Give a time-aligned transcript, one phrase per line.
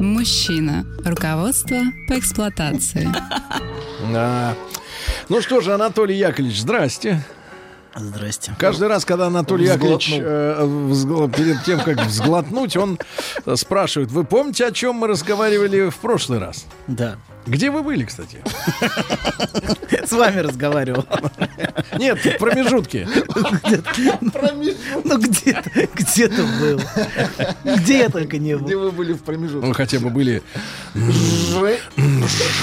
[0.00, 0.86] Мужчина.
[1.04, 1.76] Руководство
[2.08, 3.06] по эксплуатации.
[4.10, 4.54] Да.
[5.28, 7.22] Ну что же, Анатолий Яковлевич, здрасте.
[7.94, 8.54] Здрасте.
[8.58, 12.98] Каждый раз, когда Анатолий Яковлевич э, взгл- перед тем, как взглотнуть, он
[13.56, 16.66] спрашивает, вы помните, о чем мы разговаривали в прошлый раз?
[16.86, 17.16] Да.
[17.46, 18.44] Где вы были, кстати?
[20.06, 21.04] С вами разговаривал.
[21.98, 23.08] Нет, в промежутке.
[25.04, 26.80] Ну где-то, где-то был.
[27.76, 28.84] Где я только не Где был.
[28.84, 29.66] вы были в промежутке?
[29.66, 30.42] Ну, хотя бы были
[30.94, 31.78] Же-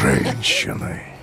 [0.02, 1.17] женщиной.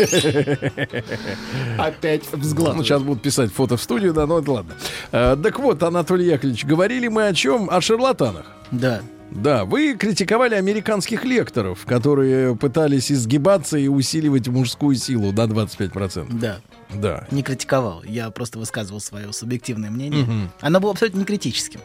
[1.78, 2.76] Опять взгляд.
[2.76, 4.74] Ну, сейчас будут писать фото в студию, да, ну это ладно.
[5.12, 7.68] Э, так вот, Анатолий Яковлевич, говорили мы о чем?
[7.70, 8.46] О шарлатанах.
[8.70, 9.00] Да.
[9.30, 16.26] Да, вы критиковали американских лекторов, которые пытались изгибаться и усиливать мужскую силу до 25%.
[16.32, 16.58] Да.
[16.92, 17.26] Да.
[17.30, 18.02] Не критиковал.
[18.02, 20.50] Я просто высказывал свое субъективное мнение.
[20.60, 21.80] Оно было абсолютно не критическим.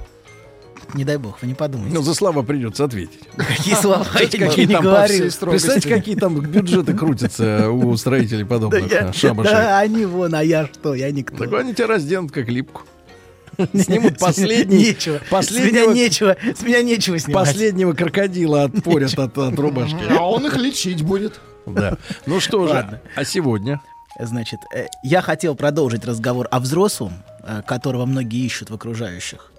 [0.94, 1.94] Не дай бог, вы не подумайте.
[1.94, 3.19] Ну, за слова придется ответить.
[3.36, 5.31] Какие слова я не- говорил.
[5.41, 9.52] Представьте, какие там бюджеты крутятся у строителей подобных э, шабашей.
[9.52, 10.94] да, они вон, а я что?
[10.94, 11.38] Я никто.
[11.38, 12.83] Так они тебя разденут как липку.
[13.58, 15.17] Снимут С меня последний, Нечего.
[15.17, 16.38] С меня последнего, нечего.
[16.56, 17.47] С меня нечего снимать.
[17.47, 19.97] последнего крокодила отпорят от, от рубашки.
[20.09, 21.39] А он их лечить будет.
[21.66, 21.97] Да.
[22.25, 23.02] Ну что же, Ладно.
[23.16, 23.81] а сегодня?
[24.19, 27.13] Значит, э, я хотел продолжить разговор о взрослом,
[27.44, 29.52] э, которого многие ищут в окружающих,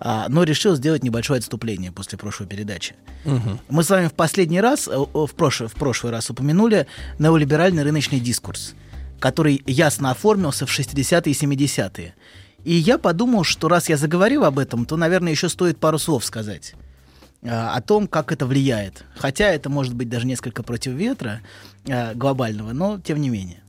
[0.00, 2.94] а, но решил сделать небольшое отступление после прошлой передачи.
[3.68, 6.86] Мы с вами в последний раз, э, в прошлый, в прошлый раз упомянули
[7.18, 8.74] неолиберальный рыночный дискурс,
[9.18, 12.14] который ясно оформился в 60-е и 70-е.
[12.64, 16.24] И я подумал, что раз я заговорил об этом, то, наверное, еще стоит пару слов
[16.24, 16.74] сказать
[17.42, 19.04] а, о том, как это влияет.
[19.16, 21.40] Хотя это может быть даже несколько против ветра
[21.88, 23.62] а, глобального, но тем не менее.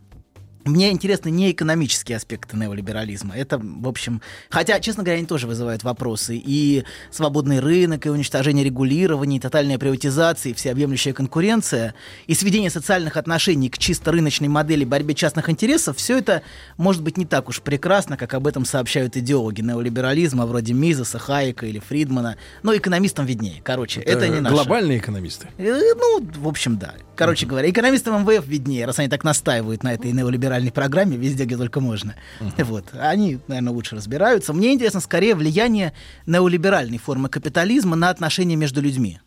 [0.69, 3.35] Мне интересны не экономические аспекты неолиберализма.
[3.35, 4.22] Это, в общем...
[4.50, 6.35] Хотя, честно говоря, они тоже вызывают вопросы.
[6.38, 11.96] И свободный рынок, и уничтожение регулирования, и тотальная приватизация, и всеобъемлющая конкуренция,
[12.28, 16.44] и сведение социальных отношений к чисто рыночной модели борьбе частных интересов, все это
[16.78, 21.66] может быть не так уж прекрасно, как об этом сообщают идеологи неолиберализма, вроде Мизеса, Хайека
[21.66, 22.38] или Фридмана.
[22.63, 23.62] Но экономистам виднее.
[23.63, 24.53] Короче, это, не наше.
[24.53, 25.47] Глобальные экономисты.
[25.58, 26.94] Э, Ну, в общем, да.
[27.19, 31.57] Короче говоря, экономистам МВФ виднее, раз они так настаивают на этой неолиберальной программе везде, где
[31.57, 32.16] только можно.
[32.40, 32.85] Вот.
[32.94, 34.53] Они, наверное, лучше разбираются.
[34.53, 35.91] Мне интересно скорее влияние
[36.25, 39.19] неолиберальной формы капитализма на отношения между людьми.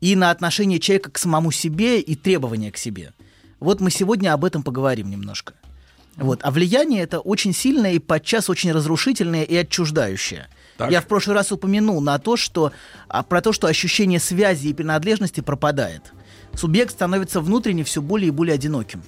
[0.00, 3.12] И на отношение человека к самому себе и требования к себе.
[3.58, 5.54] Вот мы сегодня об этом поговорим немножко.
[6.14, 6.40] Вот.
[6.44, 10.46] А влияние это очень сильное и подчас очень разрушительное и отчуждающее.
[10.76, 10.92] Так.
[10.92, 12.72] Я в прошлый раз упомянул на то, что,
[13.08, 16.12] а, про то, что ощущение связи и принадлежности пропадает.
[16.54, 19.02] Субъект становится внутренне все более и более одиноким.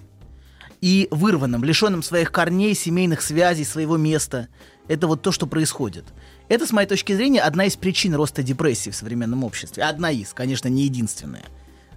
[0.80, 4.48] И вырванным, лишенным своих корней, семейных связей, своего места.
[4.88, 6.04] Это вот то, что происходит.
[6.48, 9.84] Это, с моей точки зрения, одна из причин роста депрессии в современном обществе.
[9.84, 11.44] Одна из, конечно, не единственная.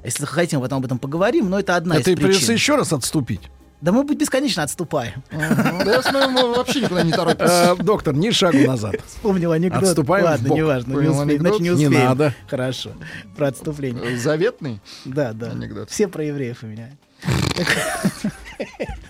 [0.04, 2.56] Если хотим, потом об этом поговорим, но это одна Это и из придется причин.
[2.56, 3.42] еще раз отступить.
[3.86, 5.22] Да мы бесконечно отступаем.
[5.30, 7.76] Да я смотрю, мы вообще никуда не торопимся.
[7.80, 8.96] Э, доктор, ни шагу назад.
[9.06, 9.84] Вспомнил анекдот.
[9.84, 11.40] Отступаем Ладно, неважно, не успеем.
[11.40, 11.94] Значит, не Не успеем.
[11.94, 12.34] надо.
[12.48, 12.94] Хорошо.
[13.38, 14.18] Про отступление.
[14.18, 14.82] Заветный?
[15.06, 15.52] Да, да.
[15.52, 15.92] Анекдот.
[15.92, 16.90] Все про евреев у меня.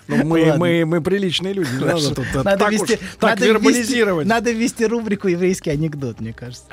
[0.08, 1.68] Ну, мы, мы, мы приличные люди.
[1.72, 4.26] Не надо тут э, Надо так, вести, уж, так надо вербализировать.
[4.26, 6.66] Ввести, надо ввести рубрику «Еврейский анекдот», мне кажется.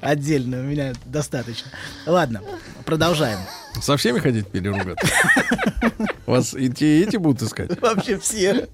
[0.00, 1.70] Отдельно, у меня достаточно.
[2.06, 2.42] Ладно,
[2.84, 3.38] продолжаем.
[3.80, 5.06] Со всеми хотите переругаться?
[6.26, 7.80] Вас и те, и эти будут искать?
[7.80, 8.68] Вообще все.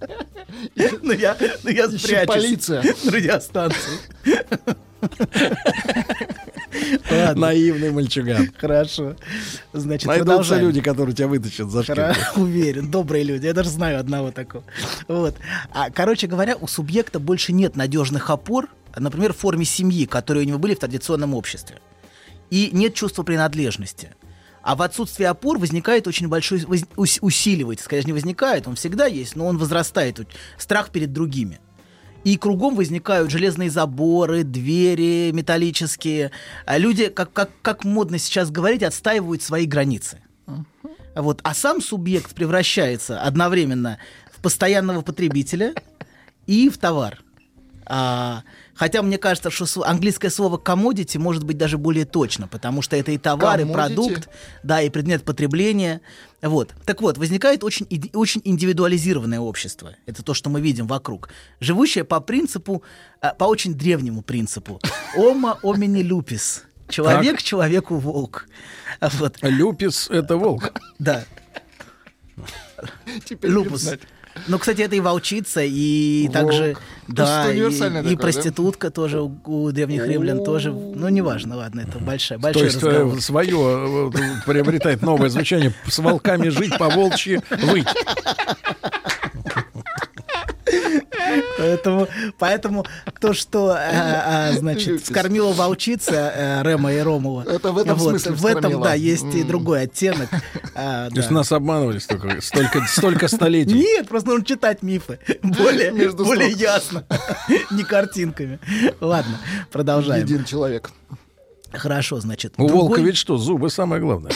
[1.02, 2.82] Ну я, ну я спрячусь полиция.
[3.04, 4.00] на радиостанции.
[4.24, 4.76] Ладно,
[7.34, 8.50] Наивный мальчуган.
[8.56, 9.16] хорошо.
[9.72, 12.14] Значит, Найдутся люди, которые тебя вытащат за шкирку.
[12.40, 13.46] Уверен, добрые люди.
[13.46, 14.64] Я даже знаю одного такого.
[15.08, 15.34] Вот.
[15.72, 20.48] А, короче говоря, у субъекта больше нет надежных опор, например, в форме семьи, которые у
[20.48, 21.80] него были в традиционном обществе.
[22.50, 24.14] И нет чувства принадлежности.
[24.62, 29.36] А в отсутствии опор возникает очень большой, воз- усиливается, конечно, не возникает, он всегда есть,
[29.36, 30.20] но он возрастает,
[30.58, 31.60] страх перед другими.
[32.26, 36.32] И кругом возникают железные заборы, двери металлические.
[36.64, 40.18] А люди, как, как, как модно сейчас говорить, отстаивают свои границы.
[41.14, 41.38] Вот.
[41.44, 43.98] А сам субъект превращается одновременно
[44.32, 45.72] в постоянного потребителя
[46.48, 47.22] и в товар.
[47.88, 48.42] А,
[48.74, 53.12] хотя мне кажется, что английское слово commodity может быть даже более точно, потому что это
[53.12, 53.72] и товар, и Commodity?
[53.72, 54.28] продукт,
[54.62, 56.00] да, и предмет потребления.
[56.42, 56.74] Вот.
[56.84, 59.94] Так вот, возникает очень, очень индивидуализированное общество.
[60.06, 61.28] Это то, что мы видим вокруг.
[61.60, 62.82] Живущее по принципу,
[63.20, 64.80] а, по очень древнему принципу.
[65.16, 66.62] Ома omini lupis.
[66.88, 68.46] Человек человеку волк.
[69.00, 70.72] Вот, Люпис— это волк.
[70.98, 71.24] да.
[73.24, 73.90] Теперь Люпус.
[74.48, 76.32] Ну, кстати, это и волчица, и Волк.
[76.34, 76.74] также,
[77.06, 78.22] То да, и, универсальное и такое, да?
[78.22, 80.70] проститутка тоже у, у древних римлян тоже.
[80.72, 83.20] Ну, неважно, ладно, это большая, То большой есть разговор.
[83.20, 84.12] свое
[84.44, 85.72] приобретает новое звучание.
[85.88, 87.88] С волками жить, по волчьи выть.
[91.58, 92.86] Поэтому, поэтому
[93.20, 95.06] то, что, э, э, значит, Люпис.
[95.06, 97.42] скормила волчица э, Рема и Ромова.
[97.48, 98.84] Это в этом вот, смысле В этом, вскормила.
[98.84, 100.28] да, есть и другой оттенок.
[100.74, 103.74] А, То есть нас обманывали столько, столько, столько столетий.
[103.74, 105.18] Нет, просто нужно читать мифы.
[105.42, 106.60] Более, Между более строк.
[106.60, 107.04] ясно.
[107.70, 108.58] Не картинками.
[109.00, 109.38] Ладно,
[109.72, 110.24] продолжаем.
[110.24, 110.90] Един человек.
[111.72, 112.54] Хорошо, значит.
[112.56, 114.32] У другой- волка ведь что, зубы самое главное.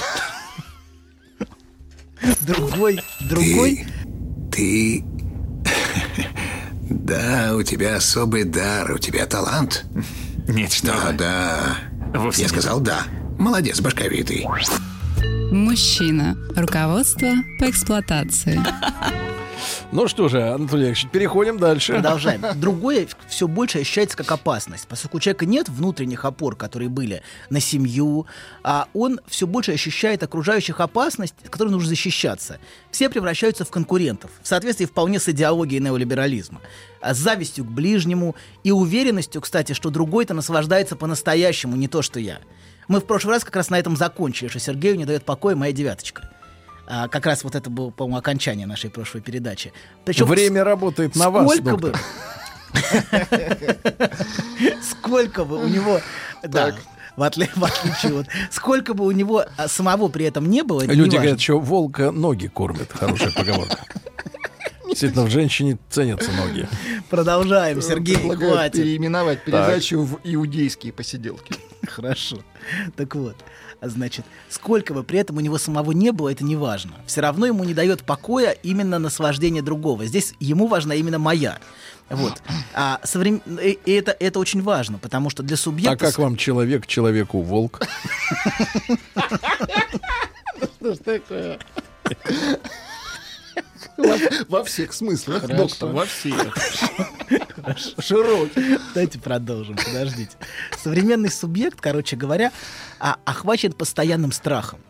[2.42, 3.86] Другой, другой,
[4.52, 5.04] Ты...
[6.90, 9.84] Да, у тебя особый дар, у тебя талант.
[10.48, 11.12] Нет, что Да, вы.
[11.16, 11.76] да.
[12.14, 12.52] Вовсе Я нет.
[12.52, 13.04] сказал да.
[13.38, 14.46] Молодец, башковитый.
[15.52, 16.36] Мужчина.
[16.56, 17.28] Руководство
[17.58, 18.60] по эксплуатации.
[19.92, 21.94] Ну что же, Анатолий Яковлевич, переходим дальше.
[21.94, 22.42] Продолжаем.
[22.60, 24.86] Другое все больше ощущается как опасность.
[24.88, 28.26] Поскольку у человека нет внутренних опор, которые были на семью,
[28.62, 32.58] а он все больше ощущает окружающих опасность, от которой нужно защищаться.
[32.90, 36.60] Все превращаются в конкурентов, в соответствии вполне с идеологией неолиберализма.
[37.00, 42.20] А с завистью к ближнему и уверенностью, кстати, что другой-то наслаждается по-настоящему, не то, что
[42.20, 42.40] я.
[42.88, 45.72] Мы в прошлый раз как раз на этом закончили, что Сергею не дает покоя моя
[45.72, 46.28] девяточка.
[46.92, 49.72] А, как раз вот это было, по-моему, окончание нашей прошлой передачи.
[50.04, 51.92] Причем Время работает на вас, Сколько бы...
[51.92, 52.00] доктор.
[54.82, 56.00] Сколько бы у него...
[56.42, 56.74] Да,
[57.16, 58.26] в отли- в отличие от...
[58.50, 62.10] Сколько бы у него а, самого при этом не было, Люди не говорят, что волка
[62.10, 62.90] ноги кормят.
[62.92, 63.78] Хорошая поговорка.
[64.88, 66.68] Действительно, в женщине ценятся ноги.
[67.08, 68.72] Продолжаем, Сергей, Предлагаю хватит.
[68.72, 71.54] переименовать передачу в иудейские посиделки.
[71.86, 72.38] Хорошо.
[72.96, 73.36] Так вот,
[73.82, 76.92] значит, сколько бы при этом у него самого не было, это не важно.
[77.06, 80.04] Все равно ему не дает покоя именно наслаждение другого.
[80.06, 81.58] Здесь ему важна именно моя.
[82.08, 82.42] Вот.
[82.74, 85.96] А соврем- и и это, это очень важно, потому что для А субъекта...
[86.06, 87.86] как вам человек человеку волк?
[93.96, 94.16] Во,
[94.48, 96.56] во всех смыслах, доктор, во всех.
[97.98, 98.78] Широкий.
[98.94, 100.36] Давайте продолжим, подождите.
[100.82, 102.52] Современный субъект, короче говоря,
[102.98, 104.80] а, охвачен постоянным страхом.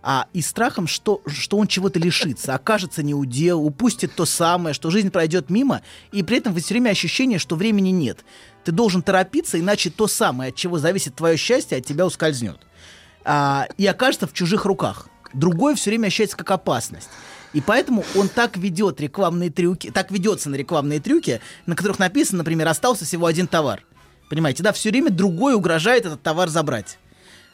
[0.00, 5.10] А, и страхом, что, что он чего-то лишится, окажется неудел, упустит то самое, что жизнь
[5.10, 5.82] пройдет мимо,
[6.12, 8.24] и при этом все время ощущение, что времени нет.
[8.64, 12.58] Ты должен торопиться, иначе то самое, от чего зависит твое счастье, от тебя ускользнет.
[13.24, 15.08] А, и окажется в чужих руках.
[15.34, 17.08] Другой все время ощущается как опасность.
[17.52, 22.38] И поэтому он так ведет рекламные трюки, так ведется на рекламные трюки, на которых написано,
[22.38, 23.84] например, остался всего один товар.
[24.28, 26.98] Понимаете, да, все время другой угрожает этот товар забрать.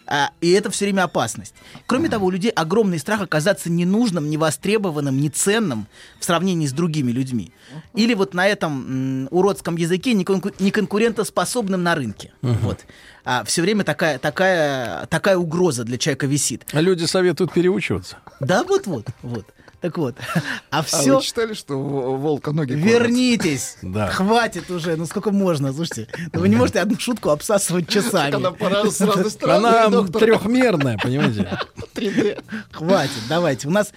[0.06, 1.54] А, и это все время опасность.
[1.86, 5.86] Кроме того, у людей огромный страх оказаться ненужным, невостребованным, неценным
[6.20, 7.52] в сравнении с другими людьми.
[7.94, 12.32] Или вот на этом м, уродском языке неконку- неконкурентоспособным на рынке.
[12.42, 12.80] Вот.
[13.24, 16.66] А, все время такая, такая, такая угроза для человека висит.
[16.72, 18.18] А люди советуют переучиваться.
[18.40, 19.46] Да, вот-вот, вот.
[19.84, 20.14] Так вот,
[20.70, 21.16] а А все...
[21.16, 22.72] вы читали, что волка ноги?
[22.72, 23.76] Вернитесь!
[23.82, 24.06] Да.
[24.06, 26.08] Хватит уже, ну сколько можно, слушайте.
[26.32, 28.34] Ну, вы не можете одну шутку обсасывать часами.
[28.34, 30.22] Она пора с разной стороны, Она доктор.
[30.22, 31.58] трехмерная, понимаете?
[31.94, 32.42] 3D.
[32.72, 33.68] Хватит, давайте.
[33.68, 33.92] У нас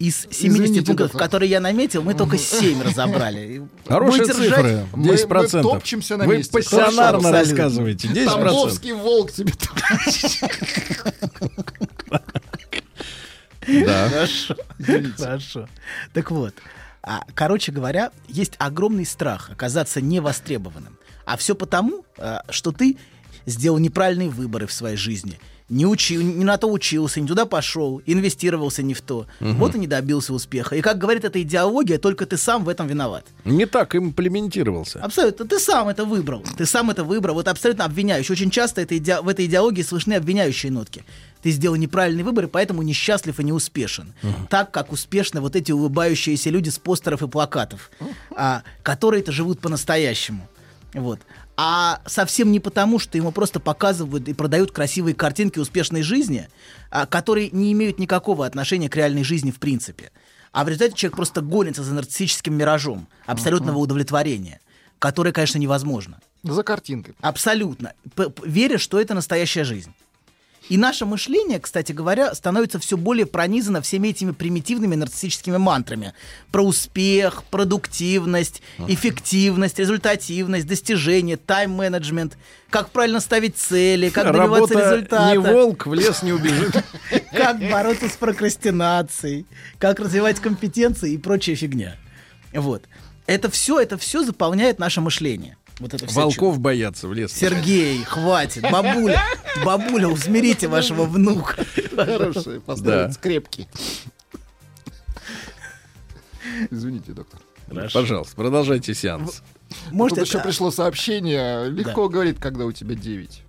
[0.00, 1.20] из 70 Извините, пунктов, доктор.
[1.20, 3.62] которые я наметил, мы только 7 разобрали.
[3.86, 4.86] Хорошие Будете цифры.
[4.96, 5.56] Мы- 10%.
[5.58, 6.52] мы топчемся на Вы месте.
[6.52, 7.38] пассионарно Хорошо, абсолютно.
[7.38, 8.08] рассказываете.
[8.08, 8.24] 10%.
[8.24, 9.52] Тамбовский волк тебе
[13.68, 14.08] Да.
[14.10, 14.56] Хорошо.
[15.16, 15.68] Хорошо.
[16.12, 16.54] Так вот,
[17.02, 20.98] а, короче говоря, есть огромный страх оказаться невостребованным.
[21.24, 22.96] А все потому, а, что ты
[23.46, 25.38] сделал неправильные выборы в своей жизни.
[25.68, 29.26] Не, учил, не на то учился, не туда пошел, инвестировался не в то.
[29.40, 30.74] Вот и не добился успеха.
[30.76, 33.26] И как говорит эта идеология, только ты сам в этом виноват.
[33.44, 35.00] Не так имплементировался.
[35.02, 35.44] Абсолютно.
[35.46, 36.42] Ты сам это выбрал.
[36.56, 37.34] Ты сам это выбрал.
[37.34, 38.32] Вот абсолютно обвиняющий.
[38.32, 41.04] Очень часто это иде- в этой идеологии слышны обвиняющие нотки.
[41.42, 44.14] Ты сделал неправильный выбор, и поэтому несчастлив и не успешен.
[44.48, 47.90] Так, как успешны вот эти улыбающиеся люди с постеров и плакатов,
[48.34, 50.48] а, которые-то живут по-настоящему.
[50.94, 51.20] Вот.
[51.60, 56.48] А совсем не потому, что ему просто показывают и продают красивые картинки успешной жизни,
[56.88, 60.12] а, которые не имеют никакого отношения к реальной жизни в принципе.
[60.52, 64.60] А в результате человек просто гонится за нарциссическим миражом абсолютного удовлетворения.
[65.00, 66.18] которое, конечно, невозможно.
[66.42, 67.14] За картинкой.
[67.20, 67.92] Абсолютно.
[68.44, 69.94] Веря, что это настоящая жизнь.
[70.68, 76.12] И наше мышление, кстати говоря, становится все более пронизано всеми этими примитивными нарциссическими мантрами.
[76.52, 82.36] Про успех, продуктивность, эффективность, результативность, достижение, тайм-менеджмент,
[82.70, 85.30] как правильно ставить цели, как добиваться Работа результата.
[85.32, 86.84] не волк, в лес не убежит.
[87.32, 89.46] как бороться с прокрастинацией,
[89.78, 91.96] как развивать компетенции и прочая фигня.
[92.52, 92.82] Вот.
[93.26, 95.56] Это все, это все заполняет наше мышление.
[95.78, 97.32] Вот это Волков боятся в лес.
[97.32, 98.62] Сергей, хватит.
[98.70, 99.22] Бабуля,
[99.64, 101.64] бабуля, усмирите вашего внука.
[101.94, 103.12] Хорошие, поставить Да.
[103.12, 103.68] скрепки.
[106.70, 107.40] Извините, доктор.
[107.92, 109.42] Пожалуйста, продолжайте сеанс.
[109.90, 111.68] Может, Тут еще пришло сообщение.
[111.70, 113.42] Легко говорит, когда у тебя 9.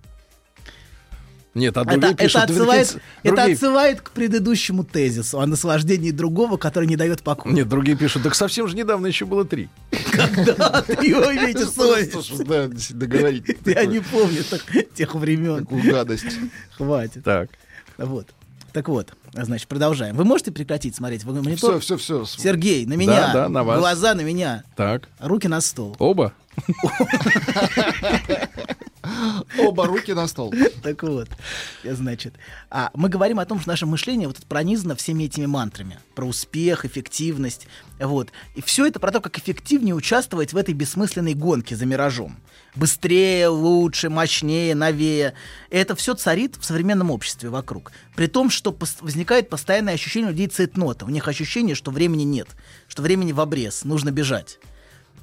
[1.54, 2.42] Нет, а это, другие это пишут...
[2.42, 7.52] отсылает, другие- это отсылает к предыдущему тезису о наслаждении другого, который не дает покоя.
[7.52, 9.68] Нет, другие пишут, так совсем же недавно еще было три.
[10.12, 12.44] Когда ты его имеете совесть?
[12.46, 13.44] Да, договорить.
[13.64, 14.64] Я не помню так-
[14.94, 15.60] тех времен.
[15.66, 16.36] Такую гадость.
[16.76, 17.24] Хватит.
[17.24, 17.50] Так.
[17.98, 18.28] Вот.
[18.72, 20.14] Так вот, значит, продолжаем.
[20.14, 21.80] Вы можете прекратить смотреть в монитор?
[21.80, 22.40] Все, все, все.
[22.40, 23.32] Сергей, на меня.
[23.32, 23.80] да, на вас.
[23.80, 24.62] Глаза на меня.
[24.76, 25.08] Так.
[25.18, 25.96] Руки на стол.
[25.98, 26.32] Оба?
[29.58, 30.52] Оба руки на стол.
[30.82, 31.28] Так вот,
[31.84, 32.34] значит,
[32.70, 36.84] а мы говорим о том, что наше мышление вот пронизано всеми этими мантрами про успех,
[36.84, 37.66] эффективность,
[37.98, 38.30] вот.
[38.54, 42.38] И все это про то, как эффективнее участвовать в этой бессмысленной гонке за миражом.
[42.76, 45.34] Быстрее, лучше, мощнее, новее.
[45.70, 47.92] Это все царит в современном обществе вокруг.
[48.14, 51.04] При том, что пос- возникает постоянное ощущение людей цейтнота.
[51.04, 52.48] У них ощущение, что времени нет,
[52.86, 54.60] что времени в обрез, нужно бежать.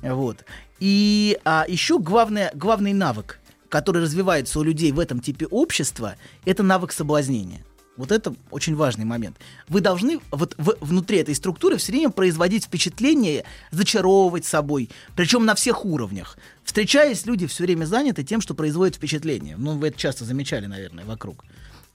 [0.02, 0.44] Вот.
[0.80, 6.64] И а, еще главное, главный навык, который развивается у людей в этом типе общества, это
[6.64, 7.64] навык соблазнения.
[7.98, 9.38] Вот это очень важный момент.
[9.68, 15.56] Вы должны вот в- внутри этой структуры все время производить впечатление, зачаровывать собой, причем на
[15.56, 16.38] всех уровнях.
[16.64, 19.56] Встречаясь, люди все время заняты тем, что производит впечатление.
[19.58, 21.44] Ну, вы это часто замечали, наверное, вокруг.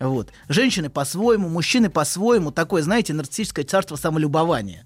[0.01, 0.31] Вот.
[0.49, 2.51] Женщины по-своему, мужчины по-своему.
[2.51, 4.85] Такое, знаете, нарциссическое царство самолюбования.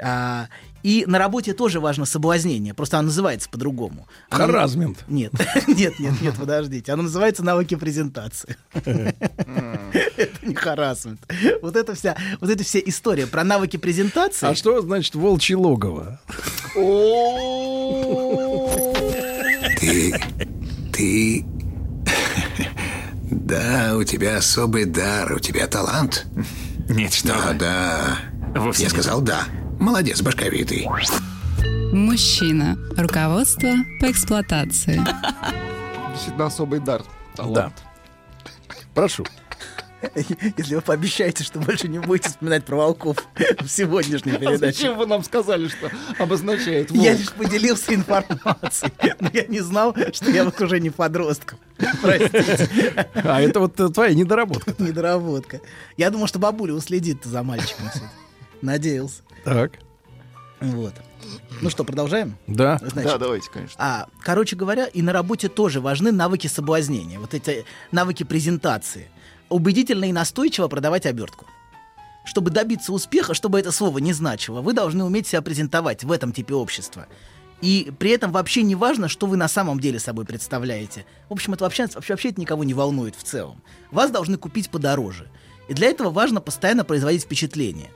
[0.00, 0.48] А,
[0.82, 4.06] и на работе тоже важно соблазнение, просто оно называется по-другому.
[4.28, 5.04] Оно- Харазмент.
[5.08, 5.32] Нет,
[5.68, 6.92] нет, нет, нет, подождите.
[6.92, 8.56] Оно называется навыки презентации.
[8.74, 11.20] Это не харасмент.
[11.62, 14.46] Вот это вся, вот эта вся история про навыки презентации.
[14.46, 16.20] А что значит волчье логово?
[19.80, 20.14] Ты...
[20.92, 21.44] ты...
[23.30, 26.26] Да, у тебя особый дар, у тебя талант.
[26.88, 28.18] Нет, что Да, да.
[28.60, 28.92] Вовсе Я нет.
[28.92, 29.44] сказал да.
[29.84, 30.88] Молодец, башковитый.
[31.92, 32.78] Мужчина.
[32.96, 33.68] Руководство
[34.00, 34.98] по эксплуатации.
[36.14, 37.02] Действительно особый дар.
[37.36, 37.70] Да.
[38.94, 39.26] Прошу.
[40.56, 43.18] Если вы пообещаете, что больше не будете вспоминать про волков
[43.60, 44.72] в сегодняшней А передаче.
[44.72, 47.18] зачем вы нам сказали, что обозначает Я волк?
[47.20, 51.58] лишь поделился информацией, но я не знал, что я в окружении подростков.
[52.00, 54.74] Простите, А это вот э, твоя недоработка.
[54.78, 55.60] недоработка.
[55.98, 57.84] Я думал, что бабуля уследит за мальчиком.
[58.62, 59.20] Надеялся.
[59.44, 59.78] Так.
[60.60, 60.94] Вот.
[61.60, 62.36] Ну что, продолжаем?
[62.46, 62.78] Да.
[62.78, 63.76] Значит, Да, давайте, конечно.
[63.78, 69.08] А, короче говоря, и на работе тоже важны навыки соблазнения, вот эти навыки презентации.
[69.48, 71.46] Убедительно и настойчиво продавать обертку.
[72.24, 76.32] Чтобы добиться успеха, чтобы это слово не значило, вы должны уметь себя презентовать в этом
[76.32, 77.06] типе общества.
[77.60, 81.06] И при этом вообще не важно, что вы на самом деле собой представляете.
[81.28, 83.62] В общем, это вообще, вообще, вообще это никого не волнует в целом.
[83.90, 85.28] Вас должны купить подороже.
[85.68, 87.90] И для этого важно постоянно производить впечатление.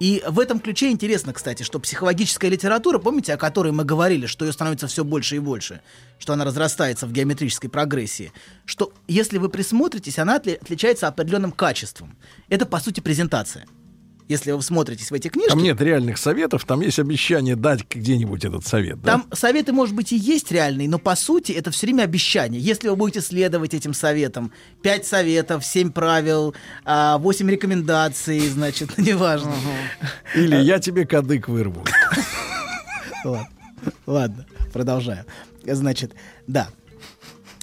[0.00, 4.44] И в этом ключе интересно, кстати, что психологическая литература, помните, о которой мы говорили, что
[4.44, 5.80] ее становится все больше и больше,
[6.18, 8.32] что она разрастается в геометрической прогрессии,
[8.64, 12.16] что если вы присмотритесь, она отли- отличается определенным качеством.
[12.48, 13.66] Это, по сути, презентация.
[14.26, 18.42] Если вы смотритесь в эти книжки, Там нет реальных советов, там есть обещание дать где-нибудь
[18.44, 19.00] этот совет.
[19.02, 19.12] да?
[19.12, 22.58] там советы, может быть, и есть реальные, но по сути это все время обещание.
[22.58, 24.50] Если вы будете следовать этим советам,
[24.82, 26.54] 5 советов, 7 правил,
[26.86, 29.52] 8 рекомендаций, значит, неважно.
[30.34, 31.84] Или я тебе кадык вырву.
[33.24, 33.48] Ладно,
[34.06, 35.24] ладно, продолжаю.
[35.66, 36.12] Значит,
[36.46, 36.68] да.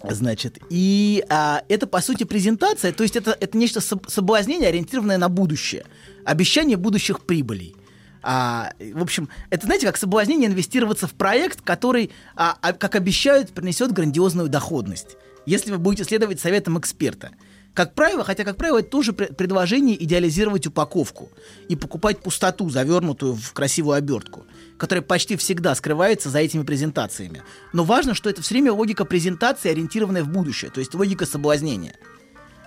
[0.10, 5.20] Значит, и а, это, по сути, презентация, то есть это, это нечто соб- соблазнение, ориентированное
[5.20, 5.86] на будущее.
[6.26, 7.76] Обещание будущих прибылей.
[8.24, 13.52] А, в общем, это, знаете, как соблазнение инвестироваться в проект, который, а, а, как обещают,
[13.52, 17.32] принесет грандиозную доходность, если вы будете следовать советам эксперта.
[17.74, 21.30] Как правило, хотя, как правило, это тоже пре- предложение идеализировать упаковку
[21.70, 24.46] и покупать пустоту, завернутую в красивую обертку,
[24.78, 27.44] которая почти всегда скрывается за этими презентациями.
[27.72, 31.96] Но важно, что это все время логика презентации, ориентированная в будущее, то есть логика соблазнения.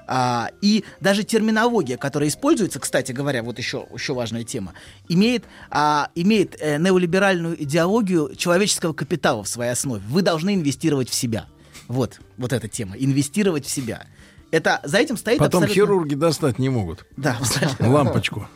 [0.06, 4.75] А, и даже терминология, которая используется, кстати говоря, вот еще, еще важная тема,
[5.08, 10.02] имеет, а, имеет э, неолиберальную идеологию человеческого капитала в своей основе.
[10.08, 11.46] Вы должны инвестировать в себя.
[11.88, 12.96] Вот, вот эта тема.
[12.96, 14.06] Инвестировать в себя.
[14.50, 15.75] Это за этим стоит Потом абсолютно...
[15.75, 17.06] хирурги достать не могут.
[17.16, 17.90] Да, абсолютно.
[17.90, 18.49] Лампочку.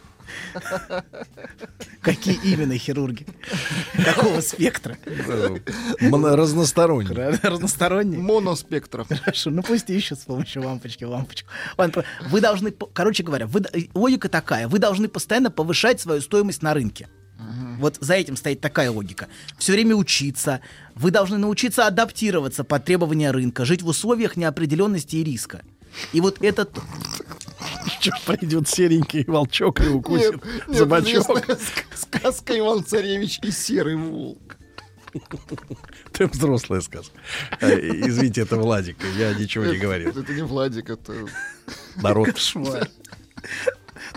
[2.00, 3.26] Какие именно хирурги?
[4.04, 4.96] Какого спектра?
[6.00, 7.14] Разносторонний.
[7.42, 8.20] Разносторонние?
[8.20, 9.08] Моноспектров.
[9.08, 11.48] Хорошо, ну пусть ищут с помощью лампочки лампочку.
[12.30, 16.74] Вы должны, короче говоря, вы, д- логика такая, вы должны постоянно повышать свою стоимость на
[16.74, 17.08] рынке.
[17.78, 19.28] Вот за этим стоит такая логика.
[19.58, 20.60] Все время учиться.
[20.96, 25.62] Вы должны научиться адаптироваться под требования рынка, жить в условиях неопределенности и риска.
[26.12, 26.76] И вот этот...
[28.26, 30.34] Придет серенький волчок и укусит
[30.68, 34.56] Нет, ск- сказка Иван Царевич и Серый Волк.
[36.12, 37.18] Ты взрослая сказка.
[37.60, 40.10] Э, Извините, это Владик, я ничего не Это- говорил.
[40.10, 41.14] Это не Владик, это...
[41.96, 42.32] Народ.
[42.32, 42.88] Кошмар.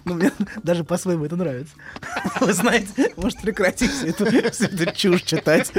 [0.05, 0.31] Ну, мне
[0.63, 1.74] даже по-своему это нравится.
[2.41, 5.71] Вы знаете, может прекратить всю эту, всю эту чушь читать.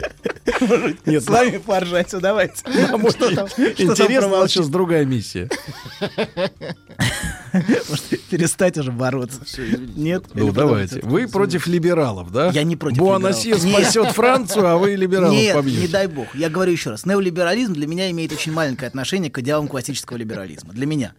[0.61, 2.63] Может, Нет, с вами поржать, все, давайте.
[2.91, 5.49] А может, Что там- Интересно, у сейчас другая миссия.
[7.53, 9.41] Может, перестать уже бороться.
[9.97, 10.25] Нет?
[10.35, 11.01] Ну, давайте.
[11.03, 12.51] Вы против либералов, да?
[12.51, 15.83] Я не против Буанасье спасет Францию, а вы либералов Нет, побьете.
[15.83, 16.35] не дай бог.
[16.35, 17.05] Я говорю еще раз.
[17.07, 20.73] Неолиберализм для меня имеет очень маленькое отношение к идеалам классического либерализма.
[20.73, 21.13] Для меня.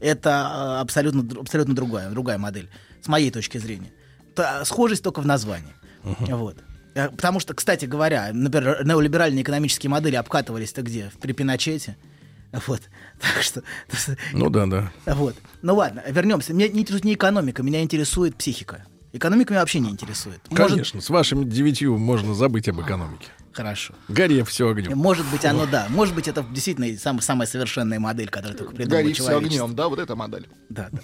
[0.00, 0.30] Это
[0.76, 2.68] э, абсолютно, абсолютно другая, другая модель,
[3.02, 3.92] с моей точки зрения.
[4.34, 5.74] Та- схожесть только в названии.
[6.02, 6.56] Вот.
[6.94, 11.10] Э, Потому что, кстати говоря, например, неолиберальные экономические модели обкатывались-то где?
[11.20, 11.96] При Пиночете.
[12.66, 12.82] Вот.
[13.20, 13.62] Так что...
[14.32, 14.92] Ну да, да.
[15.06, 15.34] Вот.
[15.62, 16.52] Ну ладно, вернемся.
[16.52, 18.84] Меня не интересует не экономика, меня интересует психика.
[19.12, 20.40] Экономика меня вообще не интересует.
[20.50, 23.28] Может- Конечно, с вашими девятью можно забыть об экономике.
[23.56, 23.94] Хорошо.
[24.08, 24.98] Горе все огнем.
[24.98, 25.86] Может быть, оно да.
[25.88, 29.88] Может быть, это действительно сам- самая совершенная модель, которая только придумала Гори все огнем, да,
[29.88, 30.46] вот эта модель.
[30.68, 31.00] Да, да.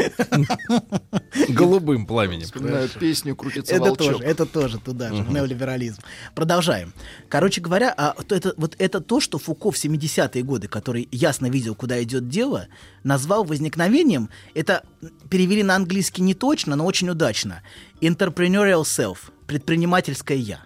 [1.50, 2.46] Голубым пламенем.
[2.46, 4.12] Вспоминаю песню «Крутится Это волчок».
[4.12, 6.00] тоже, это тоже туда же, неолиберализм.
[6.34, 6.94] Продолжаем.
[7.28, 11.50] Короче говоря, а, то это, вот это то, что Фуко в 70-е годы, который ясно
[11.50, 12.68] видел, куда идет дело,
[13.04, 14.82] назвал возникновением, это
[15.28, 17.60] перевели на английский не точно, но очень удачно.
[18.00, 20.60] Entrepreneurial self, предпринимательское я,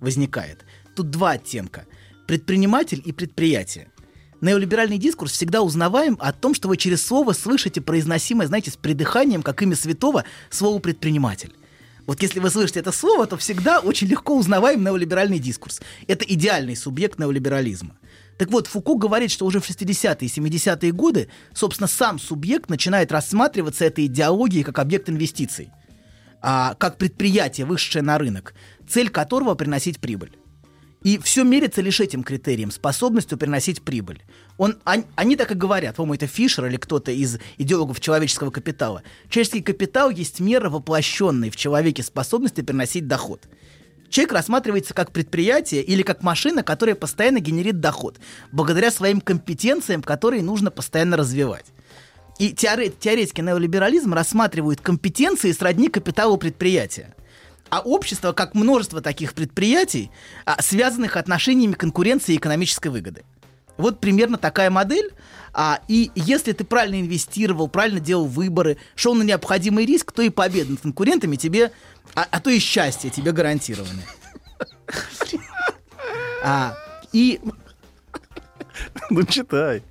[0.00, 0.64] возникает.
[0.94, 1.86] Тут два оттенка.
[2.26, 3.88] Предприниматель и предприятие.
[4.40, 9.42] Неолиберальный дискурс всегда узнаваем о том, что вы через слово слышите произносимое, знаете, с придыханием,
[9.42, 11.52] как имя святого, слово «предприниматель».
[12.06, 15.80] Вот если вы слышите это слово, то всегда очень легко узнаваем неолиберальный дискурс.
[16.06, 17.98] Это идеальный субъект неолиберализма.
[18.38, 23.12] Так вот, Фуко говорит, что уже в 60-е и 70-е годы, собственно, сам субъект начинает
[23.12, 25.70] рассматриваться этой идеологией как объект инвестиций,
[26.40, 28.54] а, как предприятие, вышедшее на рынок,
[28.88, 30.32] цель которого приносить прибыль.
[31.02, 34.22] И все мерится лишь этим критерием, способностью приносить прибыль.
[34.56, 39.02] Он, они, они так и говорят, по-моему, это Фишер или кто-то из идеологов человеческого капитала.
[39.28, 43.46] Человеческий капитал есть мера воплощенной в человеке способности приносить доход.
[44.10, 48.18] Человек рассматривается как предприятие или как машина, которая постоянно генерит доход,
[48.50, 51.66] благодаря своим компетенциям, которые нужно постоянно развивать.
[52.38, 57.14] И теоре- теоретики неолиберализма рассматривают компетенции сродни капиталу предприятия.
[57.70, 60.10] А общество как множество таких предприятий,
[60.46, 63.24] а, связанных отношениями конкуренции и экономической выгоды.
[63.76, 65.12] Вот примерно такая модель.
[65.52, 70.30] А, и если ты правильно инвестировал, правильно делал выборы, шел на необходимый риск, то и
[70.30, 71.72] победа над конкурентами тебе,
[72.14, 74.02] а, а то и счастье тебе гарантированы.
[76.40, 76.76] А,
[77.12, 77.40] и
[79.10, 79.82] Ну читай.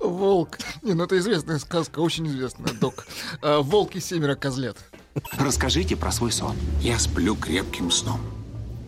[0.00, 0.58] Волк.
[0.82, 3.06] Не, ну это известная сказка, очень известная, док.
[3.42, 4.76] А, Волк и семеро козлят.
[5.38, 6.56] Расскажите про свой сон.
[6.80, 8.20] Я сплю крепким сном.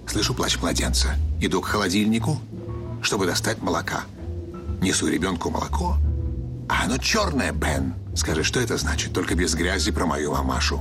[0.07, 1.17] Слышу плач младенца.
[1.41, 2.39] Иду к холодильнику,
[3.03, 4.05] чтобы достать молока.
[4.81, 5.97] Несу ребенку молоко.
[6.69, 7.95] А оно черное, Бен.
[8.15, 9.13] Скажи, что это значит?
[9.13, 10.81] Только без грязи про мою мамашу.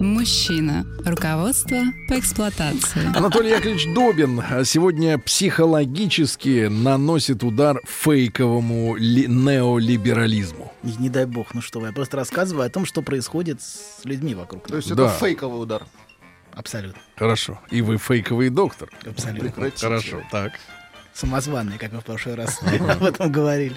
[0.00, 0.86] Мужчина.
[1.04, 3.16] Руководство по эксплуатации.
[3.16, 10.72] Анатолий Яковлевич Добин а, сегодня психологически наносит удар фейковому ли- неолиберализму.
[10.82, 14.04] не, не дай бог, ну что вы, я просто рассказываю о том, что происходит с
[14.04, 14.66] людьми вокруг.
[14.68, 15.06] То есть Да.
[15.06, 15.84] это фейковый удар.
[16.52, 17.00] Абсолютно.
[17.16, 17.60] Хорошо.
[17.70, 18.90] И вы фейковый доктор.
[19.06, 19.50] Абсолютно.
[19.50, 19.86] Прекратите.
[19.86, 20.52] Хорошо, так.
[21.18, 23.74] Самозванные, как мы в прошлый раз об этом говорили.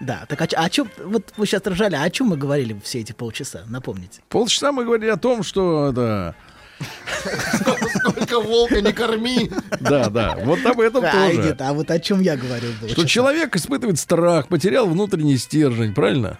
[0.00, 3.12] Да, так а, чем, вот вы сейчас ржали, а о чем мы говорили все эти
[3.12, 3.62] полчаса?
[3.68, 4.20] Напомните.
[4.28, 6.34] Полчаса мы говорили о том, что да,
[8.00, 9.48] Сколько волка не корми.
[9.78, 11.56] да, да, вот об этом А, тоже.
[11.60, 12.72] а вот о чем я говорил?
[12.88, 16.38] Что человек испытывает страх, потерял внутренний стержень, правильно?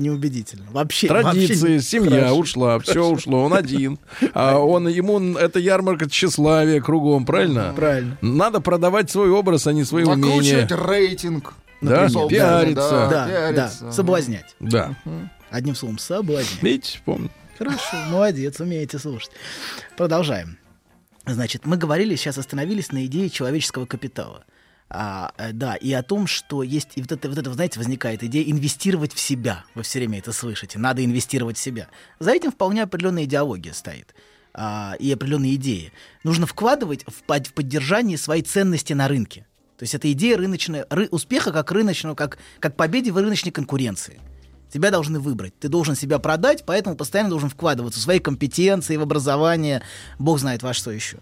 [0.00, 0.64] Неубедительно.
[0.72, 2.34] Вообще, Традиции, вообще не- семья Хорошо.
[2.36, 3.98] ушла, все ушло, он один.
[4.32, 7.74] А он ему это ярмарка тщеславия кругом, правильно?
[7.76, 8.16] Правильно.
[8.22, 10.62] Надо продавать свой образ, а не свои умения.
[10.62, 11.54] Накручивать рейтинг.
[11.82, 13.08] Да, пиариться.
[13.10, 14.56] да, да, соблазнять.
[14.58, 14.94] Да.
[15.50, 16.62] Одним словом, соблазнять.
[16.62, 17.30] Видите, помню.
[17.58, 19.30] Хорошо, молодец, умеете слушать.
[19.98, 20.56] Продолжаем.
[21.26, 24.44] Значит, мы говорили, сейчас остановились на идее человеческого капитала.
[24.92, 28.24] А, э, да, и о том, что есть, и вот это, вот это, знаете, возникает
[28.24, 29.64] идея инвестировать в себя.
[29.74, 30.78] Вы все время это слышите.
[30.78, 31.86] Надо инвестировать в себя.
[32.18, 34.14] За этим вполне определенная идеология стоит.
[34.52, 35.92] а, и определенные идеи.
[36.24, 39.46] Нужно вкладывать в, под- в поддержание своей ценности на рынке.
[39.78, 44.18] То есть это идея рыночная, ры- успеха как рыночного, как, как победе в рыночной конкуренции.
[44.72, 45.56] Тебя должны выбрать.
[45.60, 49.82] Ты должен себя продать, поэтому постоянно должен вкладываться в свои компетенции, в образование,
[50.18, 51.18] бог знает во что еще.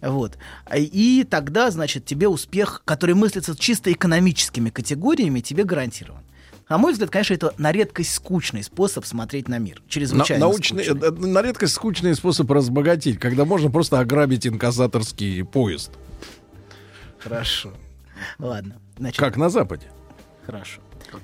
[0.00, 0.38] Вот.
[0.64, 6.22] А И тогда, значит, тебе успех, который мыслится чисто экономическими категориями, тебе гарантирован.
[6.68, 9.80] На мой взгляд, конечно, это на редкость скучный способ смотреть на мир.
[9.84, 11.08] На- Чрезвычайно научный, скучный.
[11.08, 15.90] э, на редкость скучный способ разбогатеть, когда можно просто ограбить инкассаторский поезд.
[17.18, 17.72] Хорошо.
[18.38, 18.76] Ладно.
[18.98, 19.88] Значит, Как на Западе.
[20.46, 20.80] Хорошо.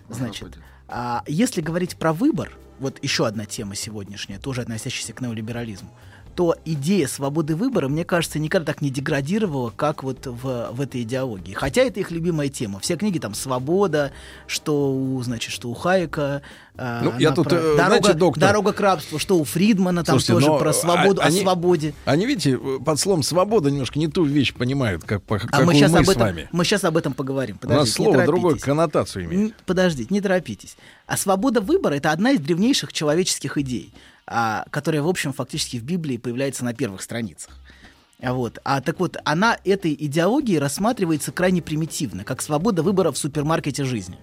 [0.08, 0.62] на Значит, Западе.
[0.88, 5.90] а, если говорить про выбор, вот еще одна тема сегодняшняя, тоже относящаяся к неолиберализму,
[6.36, 11.02] то идея свободы выбора, мне кажется, никогда так не деградировала, как вот в, в этой
[11.02, 11.54] идеологии.
[11.54, 12.78] Хотя это их любимая тема.
[12.78, 14.12] Все книги там «Свобода»,
[14.46, 16.42] что у, значит, что у Хайека.
[16.76, 20.04] а, Ну, я тут, про- э, дорога, знаете, доктор- «Дорога к рабству», что у Фридмана
[20.04, 21.94] там Слушайте, тоже про а, свободу, они- о свободе.
[22.04, 25.66] Они, видите, э, под словом «свобода» немножко не ту вещь понимают, как, по- А мы
[25.66, 26.48] мы, сейчас, об с этом, вами.
[26.52, 27.58] мы сейчас об этом поговорим.
[27.62, 28.62] У нас Подождите, слово торопитесь.
[28.62, 29.54] коннотацию имеет.
[29.64, 30.76] Подождите, не торопитесь.
[31.06, 33.90] А свобода выбора это одна из древнейших человеческих идей,
[34.26, 37.54] которая, в общем, фактически в Библии появляется на первых страницах.
[38.22, 38.58] А Вот.
[38.64, 44.18] А так вот, она этой идеологией рассматривается крайне примитивно, как свобода выбора в супермаркете жизни.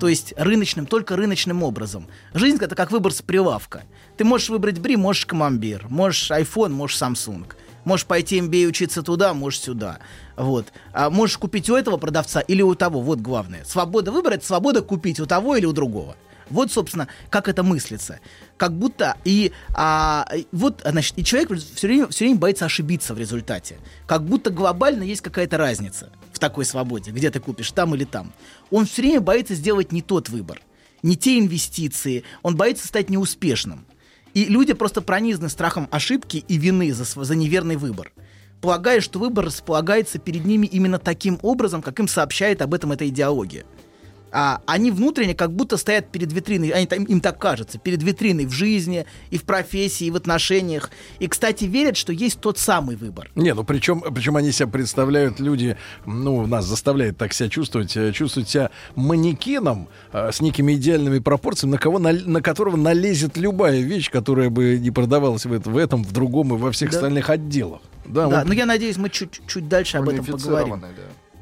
[0.00, 2.06] То есть рыночным, только рыночным образом.
[2.32, 3.82] Жизнь это как выбор с прилавка.
[4.16, 7.46] Ты можешь выбрать Бри, можешь Камамбер, можешь iPhone, можешь Samsung.
[7.84, 9.98] Можешь пойти MBA учиться туда, можешь сюда.
[10.36, 10.72] Вот.
[10.92, 13.00] А можешь купить у этого продавца или у того.
[13.00, 13.64] Вот главное.
[13.64, 16.16] Свобода выбора— это свобода купить у того или у другого.
[16.50, 18.20] Вот, собственно, как это мыслится.
[18.56, 23.18] Как будто и а, вот, значит, и человек все время, все время боится ошибиться в
[23.18, 23.78] результате.
[24.06, 28.32] Как будто глобально есть какая-то разница в такой свободе, где ты купишь, там или там.
[28.70, 30.60] Он все время боится сделать не тот выбор,
[31.02, 33.86] не те инвестиции, он боится стать неуспешным.
[34.34, 38.12] И люди просто пронизаны страхом ошибки и вины за, за неверный выбор.
[38.60, 43.06] Полагая, что выбор располагается перед ними именно таким образом, как им сообщает об этом эта
[43.08, 43.64] идеология.
[44.36, 48.46] А они внутренне как будто стоят перед витриной, они, там- им так кажется, перед витриной
[48.46, 50.90] в жизни, и в профессии, и в отношениях.
[51.20, 53.30] И, кстати, верят, что есть тот самый выбор.
[53.36, 58.10] Не, ну причем, причем они себя представляют, люди, ну, нас заставляют так себя чувствовать, э,
[58.10, 63.80] чувствовать себя манекеном э, с некими идеальными пропорциями, на, кого, на, на которого налезет любая
[63.82, 66.96] вещь, которая бы не продавалась в, это- в этом, в другом и во всех Да.
[66.96, 67.80] остальных отделах.
[68.04, 70.80] Да, Да, вот но я надеюсь, мы чуть, чуть дальше об этом поговорим.
[70.80, 70.88] Да.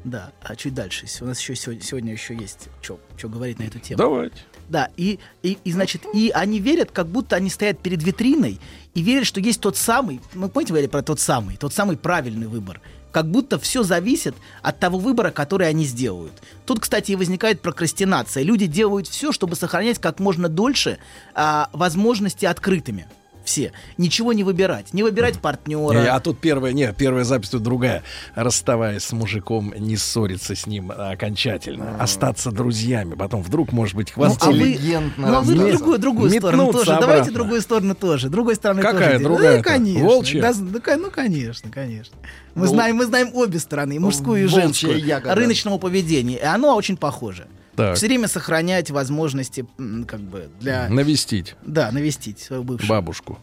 [0.03, 1.05] Да, а чуть дальше.
[1.21, 3.97] У нас еще сегодня, сегодня еще есть что говорить на эту тему.
[3.97, 4.35] давайте.
[4.69, 8.59] Да, и, и, и, значит, и они верят, как будто они стоят перед витриной
[8.93, 12.47] и верят, что есть тот самый, мы помните, говорили про тот самый, тот самый правильный
[12.47, 12.81] выбор.
[13.11, 16.33] Как будто все зависит от того выбора, который они сделают.
[16.65, 18.41] Тут, кстати, и возникает прокрастинация.
[18.41, 20.97] Люди делают все, чтобы сохранять как можно дольше
[21.35, 23.05] а, возможности открытыми.
[23.43, 23.71] Все.
[23.97, 24.93] Ничего не выбирать.
[24.93, 26.01] Не выбирать партнера.
[26.01, 28.03] Не, а тут первая, не, первая запись тут другая.
[28.35, 31.97] Расставаясь с мужиком, не ссориться с ним окончательно.
[31.99, 33.15] Остаться друзьями.
[33.15, 34.79] Потом вдруг, может быть, Ну, а вы,
[35.17, 36.91] ну, а вы другую, другую сторону тоже.
[36.91, 37.07] обратно.
[37.07, 38.29] Давайте другую сторону тоже.
[38.29, 39.23] Другой стороны Какая тоже.
[39.23, 39.57] другая-то?
[39.57, 40.03] Ну, конечно.
[40.07, 40.41] Волчья?
[40.41, 42.15] Да, ну, ну, конечно, конечно.
[42.55, 45.35] Мы, Вол- знаем, мы знаем обе стороны, мужскую и женскую, ягода.
[45.35, 46.37] рыночного поведения.
[46.37, 47.47] И оно очень похоже.
[47.75, 47.97] Так.
[47.97, 49.65] Все время сохранять возможности
[50.07, 50.87] как бы для...
[50.89, 52.89] Навестить Да, навестить свою бывшую.
[52.89, 53.39] бабушку.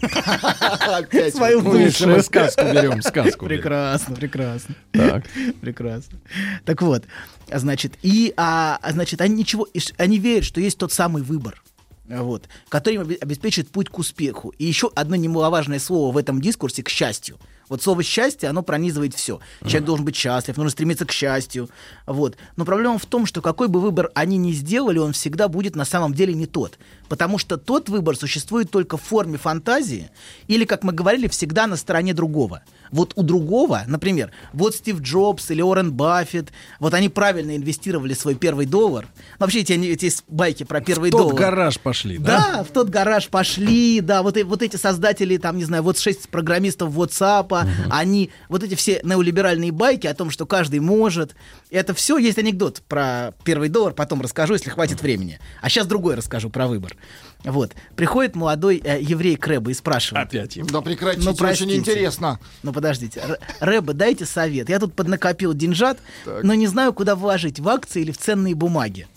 [0.00, 2.22] Опять Свою Ну, мы бывшую.
[2.22, 3.46] сказку берем, сказку.
[3.46, 4.74] Прекрасно, прекрасно.
[4.92, 5.24] Так.
[5.60, 6.18] Прекрасно.
[6.64, 7.04] Так вот,
[7.50, 9.66] а, значит, и, а, а, значит, они ничего,
[9.98, 11.62] они верят, что есть тот самый выбор,
[12.06, 14.50] вот, который им обе- обеспечит путь к успеху.
[14.58, 17.38] И еще одно немаловажное слово в этом дискурсе к счастью.
[17.68, 19.40] Вот слово счастье, оно пронизывает все.
[19.60, 21.68] Человек должен быть счастлив, нужно стремиться к счастью.
[22.06, 22.36] Вот.
[22.56, 25.84] Но проблема в том, что какой бы выбор они ни сделали, он всегда будет на
[25.84, 26.78] самом деле не тот.
[27.12, 30.08] Потому что тот выбор существует только в форме фантазии
[30.46, 32.62] или, как мы говорили, всегда на стороне другого.
[32.90, 38.34] Вот у другого, например, вот Стив Джобс или Уоррен Баффет, вот они правильно инвестировали свой
[38.34, 39.08] первый доллар.
[39.38, 41.36] Вообще эти, эти байки про первый В тот доллар.
[41.36, 42.38] гараж пошли, да?
[42.38, 46.30] Да, в тот гараж пошли, да, вот, вот эти создатели, там, не знаю, вот шесть
[46.30, 51.34] программистов WhatsApp, они, вот эти все неолиберальные байки о том, что каждый может,
[51.70, 55.40] это все, есть анекдот про первый доллар, потом расскажу, если хватит времени.
[55.60, 56.96] А сейчас другой расскажу про выбор.
[57.44, 60.28] Вот, приходит молодой э, еврей к Рэбе и спрашивает.
[60.28, 60.66] Опять им.
[60.66, 61.76] Да прекратите, Ну, очень простите.
[61.76, 62.38] интересно.
[62.62, 63.20] Ну, подождите.
[63.20, 64.68] Р- Рэба, дайте совет.
[64.68, 65.98] Я тут поднакопил деньжат,
[66.42, 69.08] но не знаю, куда вложить, в акции или в ценные бумаги.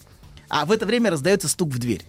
[0.50, 2.02] А в это время раздается стук в дверь.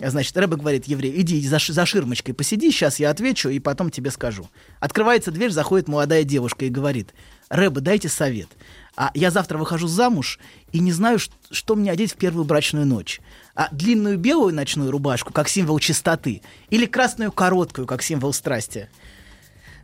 [0.00, 4.10] Значит, Рэба говорит, еврей, иди за, за ширмочкой посиди, сейчас я отвечу и потом тебе
[4.10, 4.48] скажу.
[4.80, 7.10] Открывается дверь, заходит молодая девушка и говорит,
[7.50, 8.48] Рэба, дайте совет.
[8.96, 10.38] А я завтра выхожу замуж
[10.72, 11.18] и не знаю,
[11.50, 13.20] что мне одеть в первую брачную ночь.
[13.54, 18.88] А длинную белую ночную рубашку, как символ чистоты, или красную короткую, как символ страсти.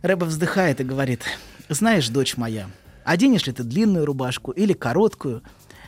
[0.01, 1.23] Рэба вздыхает и говорит,
[1.67, 2.69] знаешь, дочь моя,
[3.03, 5.43] оденешь ли ты длинную рубашку или короткую,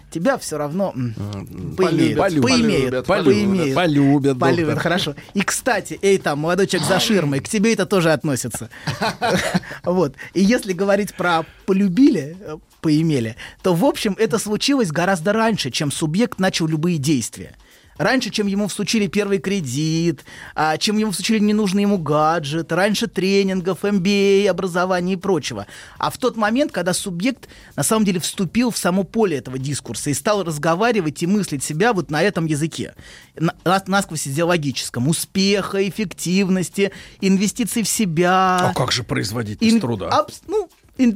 [0.10, 2.18] тебя все равно поимеют.
[2.18, 3.06] полюбят, Поимеют.
[3.06, 3.76] полюбят, Поимеют.
[3.76, 5.16] полюбят, Полюбят, хорошо.
[5.34, 8.70] И, кстати, эй, там, молодой человек за ширмой, к тебе это тоже относится.
[9.84, 10.16] Вот.
[10.34, 15.92] И если говорить про полюбили, э, поимели, то, в общем, это случилось гораздо раньше, чем
[15.92, 17.56] субъект начал любые действия.
[18.00, 20.24] Раньше, чем ему всучили первый кредит,
[20.56, 25.68] а, чем ему всучили ненужный ему гаджет, раньше тренингов, MBA, образования и прочего.
[25.98, 30.10] А в тот момент, когда субъект на самом деле вступил в само поле этого дискурса
[30.12, 32.96] и стал разговаривать и мыслить себя вот на этом языке,
[33.36, 38.70] на- нас- насквозь идеологическом, успеха, эффективности, инвестиций в себя.
[38.70, 40.08] А как же производить из Ин- труда?
[40.08, 40.70] абс- ну,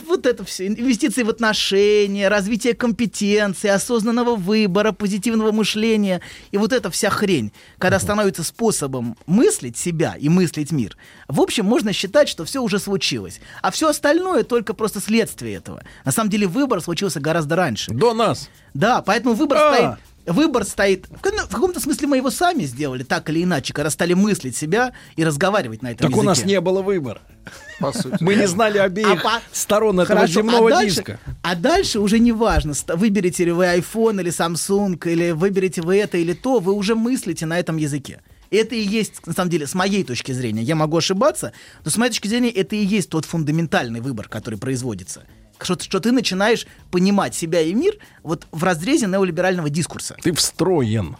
[0.08, 0.68] вот это все.
[0.68, 6.22] Инвестиции в отношения, развитие компетенции, осознанного выбора, позитивного мышления.
[6.52, 11.66] И вот эта вся хрень, когда становится способом мыслить себя и мыслить мир, в общем,
[11.66, 13.42] можно считать, что все уже случилось.
[13.62, 15.84] А все остальное только просто следствие этого.
[16.06, 17.92] На самом деле выбор случился гораздо раньше.
[17.92, 18.50] До нас.
[18.74, 19.74] Да, поэтому выбор А.
[19.74, 20.13] стоит.
[20.26, 21.08] Выбор стоит.
[21.10, 25.24] В каком-то смысле мы его сами сделали, так или иначе, когда стали мыслить себя и
[25.26, 26.54] разговаривать на этом Так у нас языке.
[26.56, 27.22] не было выбора.
[27.80, 28.18] По сути.
[28.22, 31.20] Мы не знали обеих А по- сторон этого Хорошо, земного а дальше, диска.
[31.42, 36.18] А дальше уже не важно, выберете ли вы iPhone или Samsung, или выберете вы это
[36.18, 38.22] или то, вы уже мыслите на этом языке.
[38.50, 41.52] Это и есть, на самом деле, с моей точки зрения, я могу ошибаться,
[41.84, 45.24] но с моей точки зрения это и есть тот фундаментальный выбор, который производится.
[45.62, 51.16] Что, что ты начинаешь понимать себя и мир вот в разрезе неолиберального дискурса Ты встроен.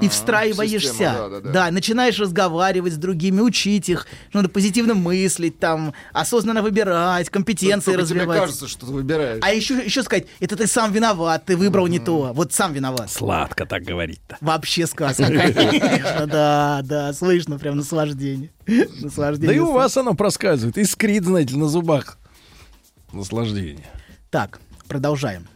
[0.00, 0.88] и встраиваешься.
[0.90, 1.70] система, да, да, да.
[1.70, 8.20] начинаешь разговаривать с другими, учить их, надо позитивно мыслить, там, осознанно выбирать, компетенции Только тебе
[8.20, 8.40] развивать.
[8.40, 9.38] кажется, что ты выбираешь.
[9.42, 12.32] А еще, еще сказать, это ты сам виноват, ты выбрал не то.
[12.34, 13.10] Вот сам виноват.
[13.10, 14.36] Сладко так говорить-то.
[14.40, 18.50] Вообще сказка, конечно, да, да, слышно прям наслаждение.
[18.66, 19.56] Да Наслаждение.
[19.56, 20.78] и у вас оно проскальзывает.
[20.78, 22.18] Искрит, знаете, на зубах.
[23.14, 23.86] Наслаждение.
[24.30, 25.48] Так, продолжаем.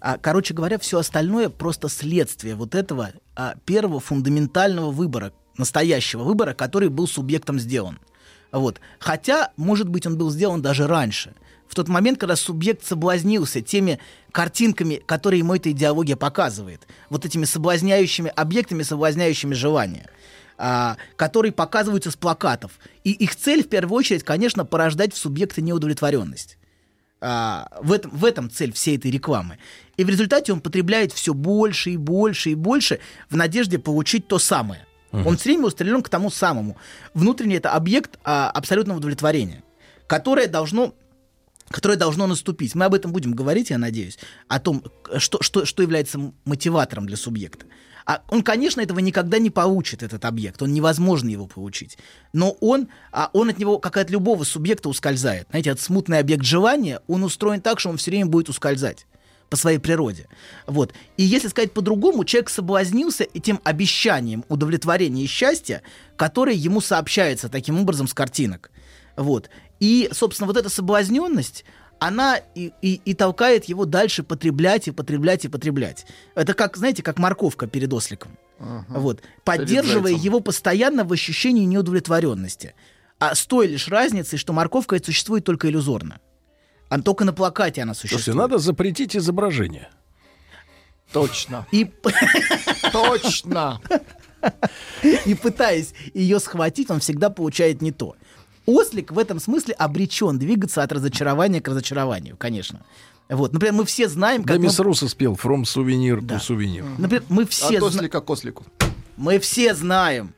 [0.00, 6.52] А, короче говоря, все остальное просто следствие вот этого а, первого фундаментального выбора, настоящего выбора,
[6.52, 7.98] который был субъектом сделан.
[8.52, 8.80] Вот.
[8.98, 11.34] Хотя, может быть, он был сделан даже раньше.
[11.66, 13.98] В тот момент, когда субъект соблазнился теми
[14.30, 20.10] картинками, которые ему эта идеология показывает, вот этими соблазняющими объектами, соблазняющими желания,
[20.58, 22.72] а, которые показываются с плакатов.
[23.04, 26.58] И их цель, в первую очередь, конечно, порождать в субъекте неудовлетворенность.
[27.26, 29.56] А, в, этом, в этом цель всей этой рекламы.
[29.96, 34.38] И в результате он потребляет все больше и больше и больше в надежде получить то
[34.38, 34.86] самое.
[35.10, 36.76] Он все время устремлен к тому самому.
[37.14, 39.62] Внутренний это объект а, абсолютного удовлетворения,
[40.06, 40.92] которое должно
[41.70, 42.74] которое должно наступить.
[42.74, 44.84] Мы об этом будем говорить, я надеюсь, о том,
[45.16, 47.64] что, что, что является мотиватором для субъекта.
[48.06, 50.60] А он, конечно, этого никогда не получит, этот объект.
[50.60, 51.96] Он невозможно его получить.
[52.32, 55.46] Но он, а он от него, как и от любого субъекта, ускользает.
[55.50, 59.06] Знаете, этот смутный объект желания, он устроен так, что он все время будет ускользать
[59.48, 60.26] по своей природе.
[60.66, 60.92] Вот.
[61.16, 65.82] И если сказать по-другому, человек соблазнился этим обещанием удовлетворения и счастья,
[66.16, 68.70] которое ему сообщается таким образом с картинок.
[69.16, 69.48] Вот.
[69.80, 71.64] И, собственно, вот эта соблазненность,
[71.98, 76.06] она и, и, и толкает его дальше потреблять и потреблять и потреблять.
[76.34, 78.36] Это как, знаете, как морковка перед осликом.
[78.88, 79.22] Вот.
[79.44, 82.74] Поддерживая его постоянно в ощущении неудовлетворенности.
[83.18, 86.20] А с той лишь разницей, что морковка существует только иллюзорно.
[86.88, 88.24] А только на плакате она существует.
[88.24, 89.88] Слушайте, надо запретить изображение.
[91.12, 91.66] Точно.
[91.70, 91.90] И,
[92.92, 93.80] Точно.
[95.24, 98.16] и пытаясь ее схватить, он всегда получает не то.
[98.66, 102.84] Ослик в этом смысле обречен двигаться от разочарования к разочарованию, конечно.
[103.28, 106.36] Вот, например, мы все знаем, Да, как мы- мисс Руссо спел «From souvenir Да.
[106.36, 106.84] to souvenir».
[106.98, 108.64] например, мы все, От зна- ослика к ослику.
[109.16, 110.34] мы все знаем,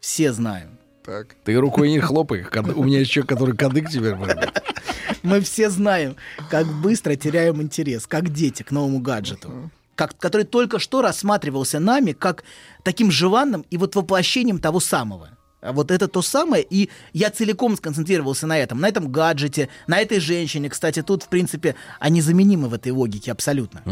[0.00, 1.36] все знаем, Так.
[1.44, 2.44] Ты рукой не хлопай.
[2.74, 4.16] У меня есть человек, который кадык теперь
[5.22, 6.16] мы все знаем,
[6.50, 12.10] как быстро теряем интерес, как дети к новому гаджету, как, который только что рассматривался нами
[12.12, 12.42] как
[12.82, 15.30] таким желанным и вот воплощением того самого.
[15.60, 19.98] А Вот это то самое, и я целиком сконцентрировался на этом, на этом гаджете, на
[19.98, 20.68] этой женщине.
[20.68, 23.82] Кстати, тут, в принципе, они заменимы в этой логике абсолютно.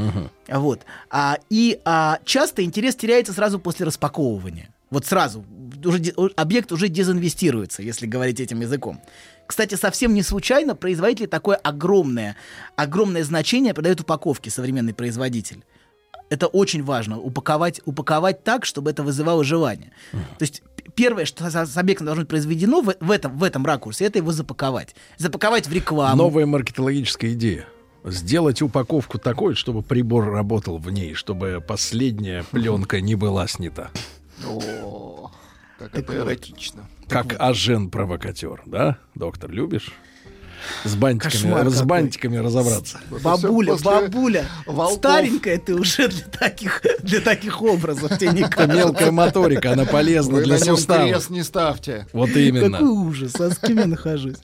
[0.49, 0.83] Вот.
[1.11, 4.71] А, и а, часто интерес теряется сразу после распаковывания.
[4.91, 5.45] Вот сразу.
[5.85, 6.01] уже,
[6.37, 9.01] объект уже дезинвестируется, если говорить этим языком.
[9.47, 12.37] Кстати, совсем не случайно производитель такое огромное,
[12.77, 15.65] огромное значение придает упаковке современный производитель.
[16.35, 19.93] Это очень важно, упаковать, упаковать так, чтобы это вызывало желание.
[20.11, 20.63] То есть
[20.97, 24.19] первое, что с с объектом должно быть произведено в, в этом, в этом ракурсе, это
[24.19, 24.97] его запаковать.
[25.17, 26.17] Запаковать в рекламу.
[26.17, 27.69] Новая маркетологическая идея.
[28.03, 33.93] Сделать упаковку такой, чтобы прибор работал в ней, чтобы последняя пленка не была снята.
[34.45, 35.31] О,
[35.79, 36.89] как Это это эротично.
[37.09, 38.99] Как ажен-провокатер, да?
[39.15, 39.93] Доктор, любишь?
[40.85, 41.87] С бантиками, Кошмар с какой.
[41.87, 43.01] бантиками разобраться.
[43.23, 44.99] Бабуля, бабуля, волков.
[44.99, 50.45] старенькая ты уже для таких, для таких образов, тебе не мелкая моторика, она полезна Вы
[50.45, 51.09] для суставов.
[51.11, 52.07] крест не ставьте.
[52.13, 52.81] Вот Какой именно.
[52.81, 54.39] ужас, а с кем я нахожусь?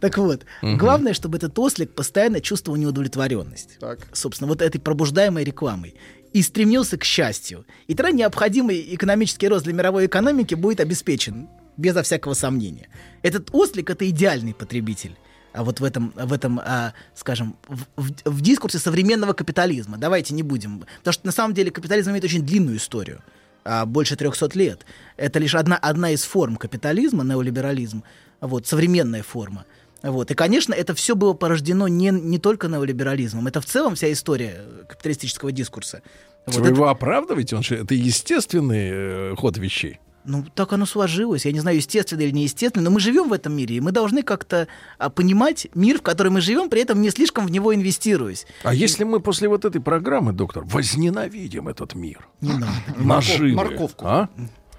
[0.00, 3.78] Так вот, главное, чтобы этот ослик постоянно чувствовал неудовлетворенность.
[3.80, 3.98] Так.
[4.12, 5.94] Собственно, вот этой пробуждаемой рекламой.
[6.34, 7.64] И стремился к счастью.
[7.86, 12.88] И тогда необходимый экономический рост для мировой экономики будет обеспечен, безо всякого сомнения.
[13.22, 15.16] Этот ослик— это идеальный потребитель.
[15.52, 19.96] А вот в этом, в этом а, скажем, в, в- в дискурсе современного капитализма.
[19.96, 20.84] Давайте не будем.
[20.98, 23.20] Потому что на самом деле капитализм имеет очень длинную историю.
[23.64, 24.84] а, больше 300 лет.
[25.16, 28.02] Это лишь одна, одна из форм капитализма, неолиберализм.
[28.40, 29.64] Вот, современная форма.
[30.02, 30.30] Вот.
[30.30, 33.46] И, конечно, это все было порождено не, не только неолиберализмом.
[33.48, 36.02] Это в целом вся история э, капиталистического дискурса.
[36.46, 37.56] Вот Вы это- его оправдываете?
[37.56, 38.90] Он же, это естественный
[39.32, 39.98] э, ход вещей.
[40.28, 41.46] Ну, так оно сложилось.
[41.46, 44.22] Я не знаю, естественно или неестественно, но мы живем в этом мире, и мы должны
[44.22, 48.46] как-то а, понимать мир, в который мы живем, при этом не слишком в него инвестируясь.
[48.62, 52.28] А если мы после вот этой программы, доктор, возненавидим этот мир?
[52.40, 52.72] Не надо.
[52.98, 53.54] Наживы.
[53.54, 54.04] морковку.
[54.06, 54.28] А?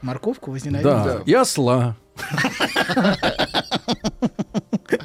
[0.01, 0.83] Морковку возненавидеть?
[0.83, 1.21] Да.
[1.25, 1.97] И осла.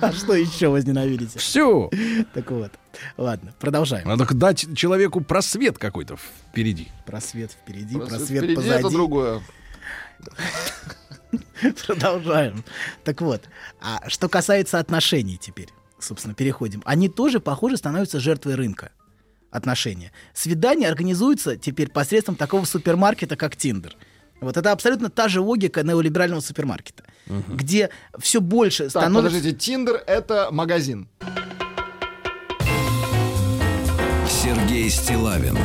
[0.01, 1.39] А что еще возненавидите?
[1.39, 1.91] Все.
[2.35, 2.73] Так вот.
[3.17, 4.07] Ладно, продолжаем.
[4.07, 6.89] Надо дать человеку просвет какой-то впереди.
[7.07, 8.79] Просвет впереди, просвет впереди позади.
[8.81, 9.41] это другое.
[11.87, 12.65] Продолжаем.
[13.05, 13.43] Так вот,
[13.81, 16.83] а что касается отношений теперь, собственно, переходим.
[16.85, 18.91] Они тоже, похоже, становятся жертвой рынка
[19.51, 20.13] отношения.
[20.33, 23.97] Свидания организуются теперь посредством такого супермаркета, как Тиндер.
[24.41, 27.05] Вот это абсолютно та же логика неолиберального супермаркета,
[27.49, 29.31] где все больше Так, становится...
[29.31, 31.09] подождите, Тиндер это магазин.
[34.29, 35.57] Сергей Стилавин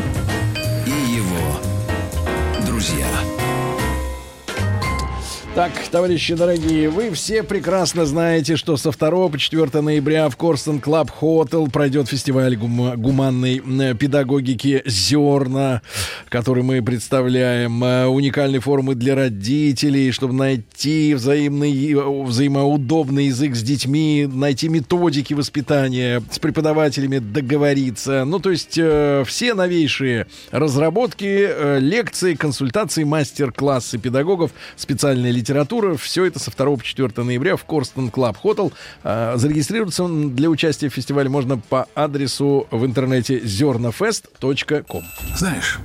[5.56, 10.80] Так, товарищи дорогие, вы все прекрасно знаете, что со 2 по 4 ноября в Korston
[10.80, 15.82] Club Hotel пройдет фестиваль гума- гуманной э, педагогики «Зерна»,
[16.30, 17.84] который мы представляем.
[17.84, 25.34] Э, Уникальные форумы для родителей, чтобы найти взаимный, э, взаимоудобный язык с детьми, найти методики
[25.34, 28.24] воспитания, с преподавателями договориться.
[28.24, 35.96] Ну, то есть э, все новейшие разработки, э, лекции, консультации, мастер-классы педагогов, специальная литература.
[35.98, 38.72] Все это со 2 по 4 ноября в Korston Club Hotel.
[39.04, 45.04] А, Зарегистрироваться для участия в фестивале можно по адресу в интернете zernafest.com.
[45.36, 45.80] Знаешь,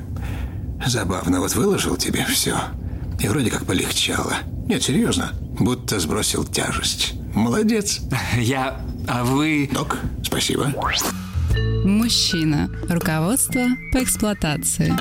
[0.86, 2.56] забавно, вот выложил тебе все.
[3.20, 4.34] И вроде как полегчало.
[4.66, 7.14] Нет, серьезно, будто сбросил тяжесть.
[7.34, 8.00] Молодец.
[8.36, 8.80] Я...
[9.06, 9.68] А вы...
[9.72, 10.72] Док, спасибо.
[11.84, 12.70] Мужчина.
[12.88, 14.92] Руководство по эксплуатации.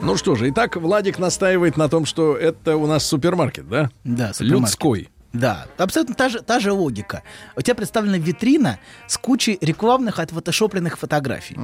[0.00, 3.90] Ну что же, итак, Владик настаивает на том, что это у нас супермаркет, да?
[4.04, 4.60] Да, супермаркет.
[4.60, 5.08] Людской.
[5.32, 7.22] Да, абсолютно та же, та же логика.
[7.56, 8.78] У тебя представлена витрина
[9.08, 11.58] с кучей рекламных отфотошопленных фотографий.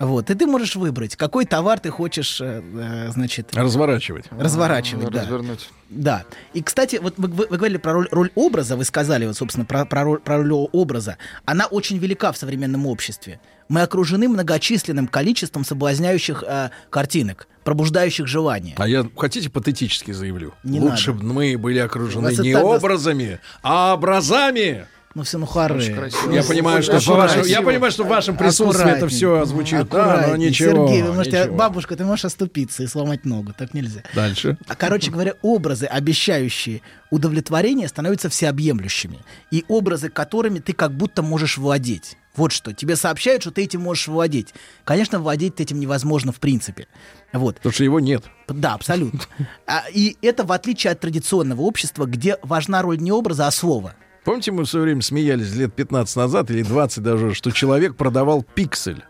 [0.00, 4.24] Вот, и ты можешь выбрать, какой товар ты хочешь, э, э, значит, Разворачивать.
[4.30, 5.10] разворачивать.
[5.10, 5.20] да.
[5.20, 5.68] Развернуть.
[5.90, 6.24] Да.
[6.54, 9.66] И, кстати, вот вы, вы- вы говорили про роль, роль образа, вы сказали, вот, собственно,
[9.66, 11.18] про, про роль, про роль образа.
[11.44, 13.40] Она очень велика в современном обществе.
[13.68, 18.76] Мы окружены многочисленным количеством соблазняющих э, картинок, пробуждающих желание.
[18.78, 20.54] А я, хотите, патетически заявлю?
[20.64, 24.86] Не Лучше бы мы были окружены вас не образами, а образами.
[25.14, 25.82] Ну все, ну хоры.
[26.30, 26.92] Я понимаю, что
[27.44, 29.88] я понимаю, в вашем присутствии это все звучит.
[29.88, 30.86] Да, но ничего.
[30.86, 31.56] Сергей, вы можете, ничего.
[31.56, 34.02] бабушка, ты можешь оступиться и сломать ногу, так нельзя.
[34.14, 34.56] Дальше.
[34.68, 39.18] А, короче говоря, образы, обещающие удовлетворение, становятся всеобъемлющими.
[39.50, 42.16] И образы, которыми ты как будто можешь владеть.
[42.36, 42.72] Вот что.
[42.72, 44.54] Тебе сообщают, что ты этим можешь владеть.
[44.84, 46.86] Конечно, владеть этим невозможно в принципе.
[47.32, 47.56] Вот.
[47.56, 48.24] Потому что его нет.
[48.46, 49.20] Да, абсолютно.
[49.66, 53.94] А, и это в отличие от традиционного общества, где важна роль не образа, а слова.
[54.24, 58.42] Помните, мы в свое время смеялись лет 15 назад или 20 даже, что человек продавал
[58.42, 59.02] пиксель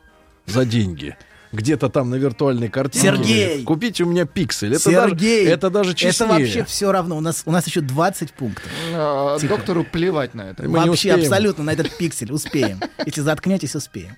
[0.47, 1.17] за деньги.
[1.53, 3.09] Где-то там на виртуальной картинке.
[3.09, 3.65] Сергей!
[3.65, 4.73] Купите у меня пиксель.
[4.73, 5.45] Это Сергей!
[5.45, 6.31] Даже, это даже честнее.
[6.31, 7.17] Это вообще все равно.
[7.17, 8.71] У нас, у нас еще 20 пунктов.
[8.95, 9.57] А, Тихо.
[9.57, 10.69] Доктору плевать на это.
[10.69, 12.81] Мы Вообще абсолютно на этот пиксель успеем.
[13.05, 14.15] Если заткнетесь, успеем.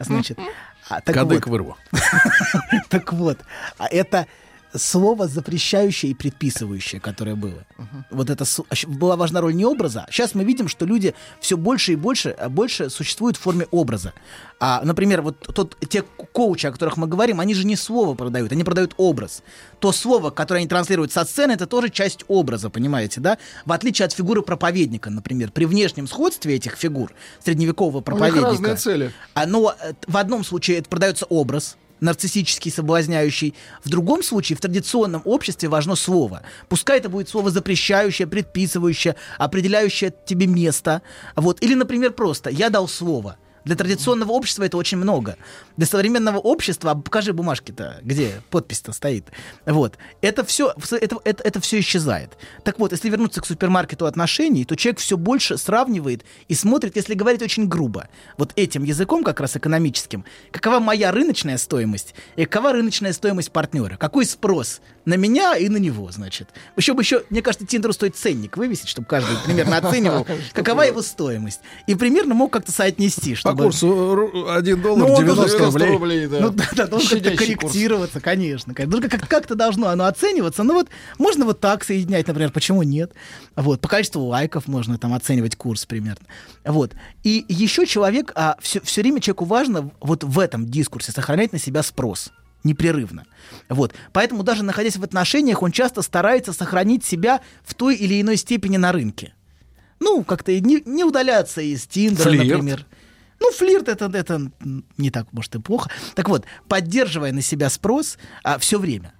[0.00, 0.36] Значит,
[0.88, 1.76] а, так Кадык вот, вырву.
[2.88, 3.38] так вот,
[3.78, 4.26] а это
[4.76, 7.64] слово запрещающее и предписывающее, которое было.
[8.10, 10.06] Вот это а была важна роль не образа.
[10.10, 14.12] Сейчас мы видим, что люди все больше и больше, а больше существуют в форме образа.
[14.60, 18.14] А, например, вот тот, те ко- коучи, о которых мы говорим, они же не слово
[18.14, 19.42] продают, они продают образ.
[19.78, 23.38] То слово, которое они транслируют со сцены, это тоже часть образа, понимаете, да?
[23.66, 27.12] В отличие от фигуры проповедника, например, при внешнем сходстве этих фигур
[27.44, 28.46] средневекового У них проповедника.
[28.46, 29.12] разные цели.
[29.34, 33.54] А, Но э, в одном случае это продается образ, нарциссический, соблазняющий.
[33.82, 36.42] В другом случае, в традиционном обществе важно слово.
[36.68, 41.02] Пускай это будет слово запрещающее, предписывающее, определяющее тебе место.
[41.34, 41.62] Вот.
[41.62, 43.36] Или, например, просто «я дал слово».
[43.64, 45.36] Для традиционного общества это очень много.
[45.76, 49.26] Для современного общества, а покажи бумажки-то, где подпись-то стоит.
[49.66, 49.98] Вот.
[50.20, 52.36] Это все, это, это, это все исчезает.
[52.62, 57.14] Так вот, если вернуться к супермаркету отношений, то человек все больше сравнивает и смотрит, если
[57.14, 58.08] говорить очень грубо,
[58.38, 63.96] вот этим языком как раз экономическим, какова моя рыночная стоимость и какова рыночная стоимость партнера,
[63.96, 66.48] какой спрос на меня и на него, значит.
[66.76, 71.02] Еще бы еще, мне кажется, Тиндеру стоит ценник вывесить, чтобы каждый примерно оценивал, какова его
[71.02, 71.60] стоимость.
[71.86, 73.64] И примерно мог как-то соотнести, По чтобы...
[73.64, 75.88] курсу ру- 1 доллар Ну, он 90 90 рублей.
[75.92, 76.40] рублей, да.
[76.40, 77.72] Ну да, да, должен как-то Щадящий курс.
[77.72, 78.74] корректироваться, конечно.
[78.76, 80.62] Ну, как- как-то должно оно оцениваться.
[80.62, 80.88] Ну вот
[81.18, 83.12] можно вот так соединять, например, почему нет?
[83.56, 86.26] Вот, по количеству лайков можно там оценивать курс примерно.
[86.64, 86.92] Вот.
[87.22, 91.58] И еще человек, а, все, все время человеку важно вот в этом дискурсе сохранять на
[91.58, 92.30] себя спрос
[92.64, 93.24] непрерывно.
[93.68, 93.92] Вот.
[94.12, 98.78] Поэтому даже находясь в отношениях, он часто старается сохранить себя в той или иной степени
[98.78, 99.34] на рынке.
[100.00, 102.46] Ну, как-то не, не удаляться из Тиндера, Флирт.
[102.48, 102.86] например.
[103.44, 104.50] Ну, флирт это, это
[104.96, 105.90] не так, может, и плохо.
[106.14, 108.16] Так вот, поддерживая на себя спрос
[108.58, 109.12] все время.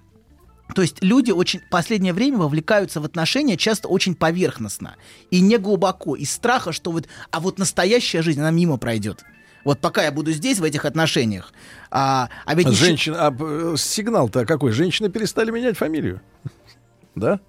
[0.73, 4.95] То есть люди очень в последнее время вовлекаются в отношения часто очень поверхностно
[5.29, 9.23] и не глубоко, из страха, что вот, а вот настоящая жизнь, она мимо пройдет.
[9.63, 11.53] Вот пока я буду здесь, в этих отношениях.
[11.91, 14.71] А, а ведь еще- Женщина, а э, сигнал-то какой?
[14.71, 16.21] Женщины перестали менять фамилию?
[17.15, 17.39] Да?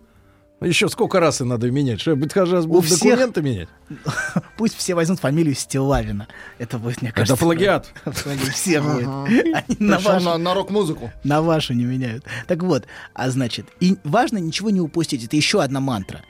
[0.61, 2.01] Еще сколько раз и надо менять?
[2.01, 3.69] Что, быть каждый раз будут всех- документы менять?
[4.57, 6.29] пусть все возьмут фамилию Стилавина.
[6.59, 7.37] Это будет, мне кажется...
[7.37, 7.93] плагиат.
[8.05, 8.55] плагиат.
[8.55, 9.79] Всех будет.
[9.79, 11.11] На рок-музыку.
[11.25, 12.25] На вашу не меняют.
[12.47, 15.25] Так вот, а значит, и важно ничего не упустить.
[15.25, 16.23] Это еще одна мантра.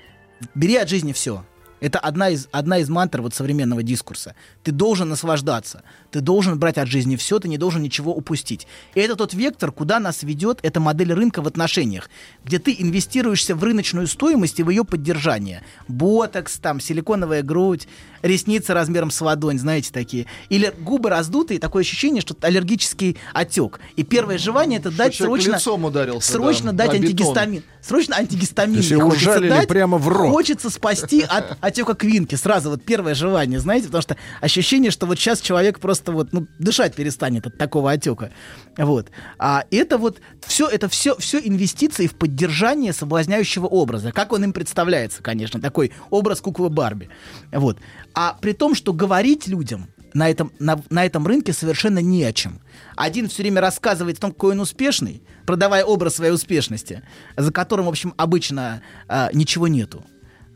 [0.55, 1.45] Бери от жизни все.
[1.81, 4.35] Это одна из, одна из мантр вот современного дискурса.
[4.63, 5.83] Ты должен наслаждаться.
[6.11, 8.67] Ты должен брать от жизни все, ты не должен ничего упустить.
[8.95, 12.09] И это тот вектор, куда нас ведет эта модель рынка в отношениях,
[12.45, 15.63] где ты инвестируешься в рыночную стоимость и в ее поддержание.
[15.89, 17.87] Ботокс, там, силиконовая грудь,
[18.23, 20.27] ресницы размером с ладонь, знаете, такие.
[20.49, 23.81] Или губы раздутые, такое ощущение, что аллергический отек.
[23.97, 27.63] И первое желание это дать человек срочно, лицом ударился, срочно да, дать антигистамин.
[27.83, 29.01] Срочно антигистамин.
[29.01, 29.69] Хочется дать.
[29.69, 30.31] прямо в рот.
[30.31, 32.35] Хочется спасти от отека квинки.
[32.35, 36.47] Сразу вот первое желание, знаете, потому что ощущение, что вот сейчас человек просто вот ну,
[36.59, 38.31] дышать перестанет от такого отека.
[38.79, 39.11] Вот.
[39.39, 44.13] А это вот все, это все, все инвестиции в поддержание соблазняющего образа.
[44.13, 47.09] Как он им представляется, конечно, такой образ куклы Барби.
[47.53, 47.79] Вот.
[48.15, 52.33] А при том, что говорить людям на этом, на, на этом рынке совершенно не о
[52.33, 52.61] чем.
[52.97, 57.03] Один все время рассказывает о том, какой он успешный, продавая образ своей успешности,
[57.37, 60.05] за которым, в общем, обычно а, ничего нету.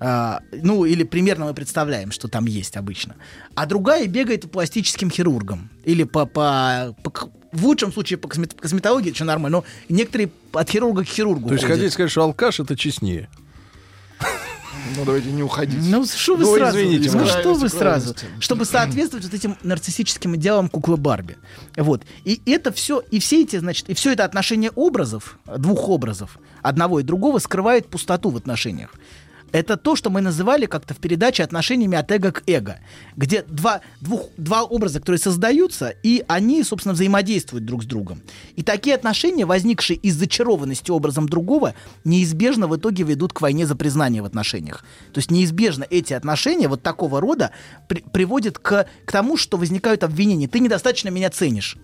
[0.01, 3.17] А, ну, или примерно мы представляем, что там есть обычно.
[3.55, 5.69] А другая бегает по пластическим хирургам.
[5.85, 7.13] Или по, по, по
[7.53, 11.55] в лучшем случае по космет- косметологии, что нормально, но некоторые от хирурга к хирургу То
[11.55, 11.77] есть ходят.
[11.79, 13.29] хотите сказать, что алкаш это честнее?
[14.97, 15.81] Ну, давайте не уходить.
[15.83, 16.79] Ну, что вы Ну, сразу?
[16.79, 18.15] извините, ну, что вы сразу?
[18.39, 21.37] Чтобы соответствовать вот этим нарциссическим идеалам куклы Барби.
[21.77, 22.03] Вот.
[22.25, 27.01] И это все, и все эти, значит, и все это отношение образов, двух образов, одного
[27.01, 28.95] и другого, скрывает пустоту в отношениях.
[29.53, 32.79] Это то, что мы называли как-то в передаче отношениями от эго к эго,
[33.17, 38.21] где два, двух, два образа, которые создаются, и они, собственно, взаимодействуют друг с другом.
[38.57, 41.75] И такие отношения, возникшие из зачарованности образом другого,
[42.05, 44.85] неизбежно в итоге ведут к войне за признание в отношениях.
[45.13, 47.51] То есть неизбежно эти отношения вот такого рода
[47.89, 50.49] при- приводят к, к тому, что возникают обвинения.
[50.49, 51.77] Ты недостаточно меня ценишь.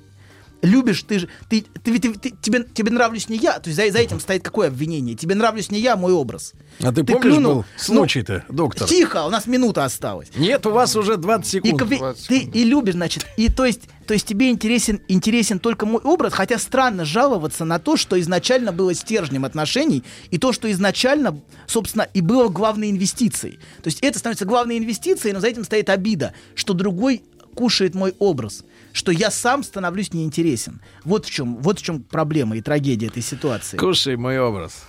[0.63, 3.91] Любишь, ты же, ты, ты, ты- ты- тебе, тебе нравлюсь не я, то есть за,
[3.93, 5.15] за этим стоит какое обвинение?
[5.15, 6.55] Тебе нравлюсь не я, а мой образ.
[6.81, 7.55] А ты, помнишь, клюнул?
[7.57, 8.83] был случай-то, доктор?
[8.83, 10.29] Ну, тихо, у нас минута осталась.
[10.37, 11.83] Нет, у вас уже 20 И, секунд.
[11.83, 15.85] кове- 20 ты и любишь, значит, и то есть, то есть тебе интересен, интересен только
[15.87, 20.71] мой образ, хотя странно жаловаться на то, что изначально было стержнем отношений, и то, что
[20.73, 23.59] изначально, собственно, и было главной инвестицией.
[23.83, 27.23] То есть это становится главной инвестицией, но за этим стоит обида, что другой
[27.55, 28.65] кушает мой образ,
[28.97, 30.81] что я сам становлюсь неинтересен.
[31.05, 33.77] Вот в чем, вот в чем проблема и трагедия этой ситуации.
[33.77, 34.85] Кушай мой образ.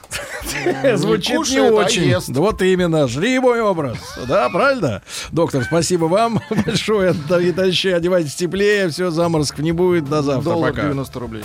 [0.65, 2.33] не Звучит не очень.
[2.33, 3.97] Да Вот именно, жри мой образ.
[4.25, 5.03] Да, правильно?
[5.31, 7.13] Доктор, спасибо вам большое.
[7.27, 10.05] Давид Ощи, одевайтесь теплее, все, заморозков не будет.
[10.05, 10.51] До завтра.
[10.51, 10.83] Доллар Пока.
[10.83, 11.43] 90 рублей.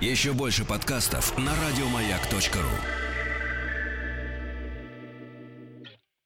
[0.00, 3.11] Еще больше подкастов на радиомаяк.ру.